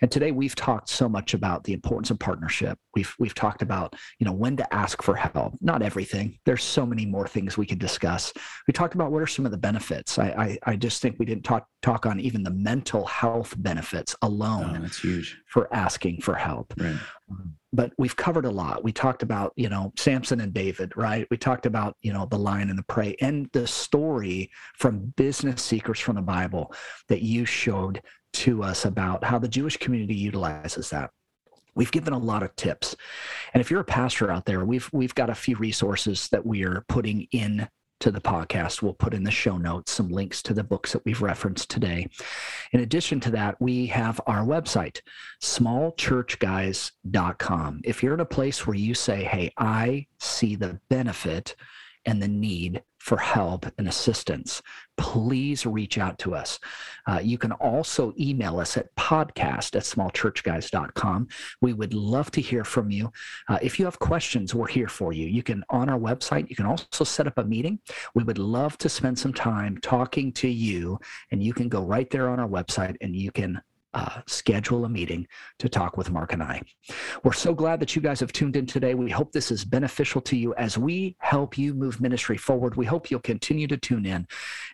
And 0.00 0.10
today 0.10 0.32
we've 0.32 0.54
talked 0.54 0.88
so 0.88 1.08
much 1.08 1.34
about 1.34 1.64
the 1.64 1.72
importance 1.72 2.10
of 2.10 2.18
partnership. 2.18 2.78
We've 2.94 3.14
we've 3.18 3.34
talked 3.34 3.62
about, 3.62 3.94
you 4.18 4.26
know, 4.26 4.32
when 4.32 4.56
to 4.56 4.74
ask 4.74 5.02
for 5.02 5.14
help. 5.14 5.54
Not 5.60 5.82
everything. 5.82 6.38
There's 6.44 6.64
so 6.64 6.84
many 6.84 7.06
more 7.06 7.26
things 7.26 7.56
we 7.56 7.66
could 7.66 7.78
discuss. 7.78 8.32
We 8.66 8.72
talked 8.72 8.94
about 8.94 9.12
what 9.12 9.22
are 9.22 9.26
some 9.26 9.44
of 9.44 9.52
the 9.52 9.58
benefits. 9.58 10.18
I 10.18 10.28
I, 10.28 10.72
I 10.72 10.76
just 10.76 11.02
think 11.02 11.16
we 11.18 11.26
didn't 11.26 11.44
talk 11.44 11.66
talk 11.82 12.06
on 12.06 12.20
even 12.20 12.42
the 12.42 12.50
mental 12.50 13.06
health 13.06 13.54
benefits 13.58 14.14
alone. 14.22 14.76
Oh, 14.76 14.82
that's 14.82 15.00
huge. 15.00 15.38
For 15.46 15.72
asking 15.72 16.20
for 16.20 16.34
help. 16.34 16.74
Right. 16.76 16.96
But 17.72 17.92
we've 17.98 18.16
covered 18.16 18.46
a 18.46 18.50
lot. 18.50 18.82
We 18.82 18.92
talked 18.92 19.22
about, 19.22 19.52
you 19.54 19.68
know, 19.68 19.92
Samson 19.96 20.40
and 20.40 20.52
David, 20.52 20.92
right? 20.96 21.26
We 21.30 21.36
talked 21.36 21.66
about, 21.66 21.96
you 22.02 22.12
know, 22.12 22.26
the 22.26 22.38
lion 22.38 22.68
and 22.68 22.78
the 22.78 22.82
prey 22.82 23.14
and 23.20 23.48
the 23.52 23.66
story 23.68 24.50
from 24.76 25.12
business 25.16 25.62
secrets 25.62 26.00
from 26.00 26.16
the 26.16 26.22
Bible 26.22 26.74
that 27.08 27.22
you 27.22 27.44
showed 27.44 28.02
to 28.32 28.62
us 28.62 28.84
about 28.84 29.24
how 29.24 29.38
the 29.38 29.48
Jewish 29.48 29.76
community 29.76 30.14
utilizes 30.14 30.90
that. 30.90 31.10
We've 31.74 31.92
given 31.92 32.12
a 32.12 32.18
lot 32.18 32.42
of 32.42 32.54
tips. 32.56 32.96
And 33.54 33.60
if 33.60 33.70
you're 33.70 33.80
a 33.80 33.84
pastor 33.84 34.30
out 34.30 34.44
there, 34.44 34.64
we've 34.64 34.88
we've 34.92 35.14
got 35.14 35.30
a 35.30 35.34
few 35.34 35.56
resources 35.56 36.28
that 36.28 36.44
we 36.44 36.64
are 36.64 36.84
putting 36.88 37.26
in 37.32 37.68
to 38.00 38.10
the 38.10 38.20
podcast. 38.20 38.82
We'll 38.82 38.94
put 38.94 39.14
in 39.14 39.22
the 39.24 39.30
show 39.30 39.56
notes 39.56 39.92
some 39.92 40.08
links 40.08 40.42
to 40.42 40.52
the 40.54 40.64
books 40.64 40.92
that 40.92 41.04
we've 41.04 41.22
referenced 41.22 41.70
today. 41.70 42.08
In 42.72 42.80
addition 42.80 43.20
to 43.20 43.30
that, 43.32 43.60
we 43.60 43.86
have 43.86 44.20
our 44.26 44.44
website, 44.44 45.00
smallchurchguys.com. 45.42 47.80
If 47.84 48.02
you're 48.02 48.14
in 48.14 48.20
a 48.20 48.26
place 48.26 48.66
where 48.66 48.76
you 48.76 48.94
say, 48.94 49.24
hey, 49.24 49.52
I 49.58 50.06
see 50.18 50.56
the 50.56 50.80
benefit 50.88 51.54
and 52.06 52.22
the 52.22 52.28
need 52.28 52.82
for 52.98 53.18
help 53.18 53.66
and 53.76 53.86
assistance, 53.86 54.62
please 55.00 55.64
reach 55.64 55.96
out 55.96 56.18
to 56.18 56.34
us. 56.34 56.60
Uh, 57.06 57.18
you 57.22 57.38
can 57.38 57.52
also 57.52 58.12
email 58.20 58.60
us 58.60 58.76
at 58.76 58.94
podcast 58.96 59.74
at 59.74 59.82
smallchurchguys.com. 59.82 61.26
We 61.62 61.72
would 61.72 61.94
love 61.94 62.30
to 62.32 62.42
hear 62.42 62.64
from 62.64 62.90
you. 62.90 63.10
Uh, 63.48 63.58
if 63.62 63.78
you 63.78 63.86
have 63.86 63.98
questions, 63.98 64.54
we're 64.54 64.68
here 64.68 64.88
for 64.88 65.14
you. 65.14 65.26
You 65.26 65.42
can, 65.42 65.64
on 65.70 65.88
our 65.88 65.98
website, 65.98 66.50
you 66.50 66.54
can 66.54 66.66
also 66.66 67.04
set 67.04 67.26
up 67.26 67.38
a 67.38 67.44
meeting. 67.44 67.80
We 68.14 68.24
would 68.24 68.38
love 68.38 68.76
to 68.78 68.90
spend 68.90 69.18
some 69.18 69.32
time 69.32 69.78
talking 69.78 70.32
to 70.34 70.48
you, 70.48 70.98
and 71.30 71.42
you 71.42 71.54
can 71.54 71.70
go 71.70 71.82
right 71.82 72.08
there 72.10 72.28
on 72.28 72.38
our 72.38 72.48
website 72.48 72.96
and 73.00 73.16
you 73.16 73.32
can 73.32 73.58
uh, 73.94 74.20
schedule 74.26 74.84
a 74.84 74.88
meeting 74.88 75.26
to 75.58 75.68
talk 75.68 75.96
with 75.96 76.10
Mark 76.10 76.32
and 76.32 76.42
I. 76.42 76.62
We're 77.24 77.32
so 77.32 77.54
glad 77.54 77.80
that 77.80 77.96
you 77.96 78.02
guys 78.02 78.20
have 78.20 78.32
tuned 78.32 78.56
in 78.56 78.66
today. 78.66 78.94
We 78.94 79.10
hope 79.10 79.32
this 79.32 79.50
is 79.50 79.64
beneficial 79.64 80.20
to 80.22 80.36
you 80.36 80.54
as 80.54 80.78
we 80.78 81.16
help 81.18 81.58
you 81.58 81.74
move 81.74 82.00
ministry 82.00 82.36
forward. 82.36 82.76
We 82.76 82.86
hope 82.86 83.10
you'll 83.10 83.20
continue 83.20 83.66
to 83.66 83.76
tune 83.76 84.06
in 84.06 84.26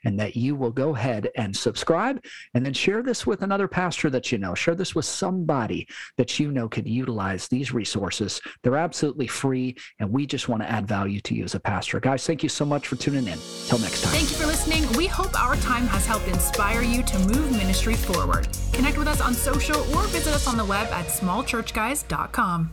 and 0.04 0.18
that 0.20 0.36
you 0.36 0.54
will 0.54 0.70
go 0.70 0.94
ahead 0.94 1.30
and 1.36 1.56
subscribe 1.56 2.22
and 2.54 2.64
then 2.64 2.74
share 2.74 3.02
this 3.02 3.26
with 3.26 3.42
another 3.42 3.68
pastor 3.68 4.10
that 4.10 4.30
you 4.30 4.38
know. 4.38 4.54
Share 4.54 4.74
this 4.74 4.94
with 4.94 5.04
somebody 5.04 5.88
that 6.16 6.38
you 6.38 6.52
know 6.52 6.68
could 6.68 6.86
utilize 6.86 7.48
these 7.48 7.72
resources. 7.72 8.40
They're 8.62 8.76
absolutely 8.76 9.26
free, 9.26 9.76
and 9.98 10.10
we 10.10 10.26
just 10.26 10.48
want 10.48 10.62
to 10.62 10.70
add 10.70 10.86
value 10.86 11.20
to 11.22 11.34
you 11.34 11.44
as 11.44 11.54
a 11.54 11.60
pastor. 11.60 12.00
Guys, 12.00 12.26
thank 12.26 12.42
you 12.42 12.48
so 12.48 12.64
much 12.64 12.86
for 12.86 12.96
tuning 12.96 13.26
in. 13.26 13.38
Till 13.66 13.78
next 13.78 14.02
time. 14.02 14.12
Thank 14.12 14.30
you 14.30 14.36
for 14.36 14.46
listening. 14.46 14.90
We 14.92 15.06
hope 15.06 15.38
our 15.40 15.56
time 15.56 15.86
has 15.88 16.06
helped 16.06 16.28
inspire 16.28 16.82
you 16.82 17.02
to 17.02 17.18
move 17.20 17.50
ministry 17.52 17.94
forward. 17.94 18.48
Connect 18.72 18.96
with 19.06 19.20
us 19.20 19.20
on 19.20 19.34
social 19.34 19.80
or 19.94 20.02
visit 20.08 20.34
us 20.34 20.46
on 20.46 20.56
the 20.56 20.64
web 20.64 20.88
at 20.88 21.06
smallchurchguys.com. 21.06 22.70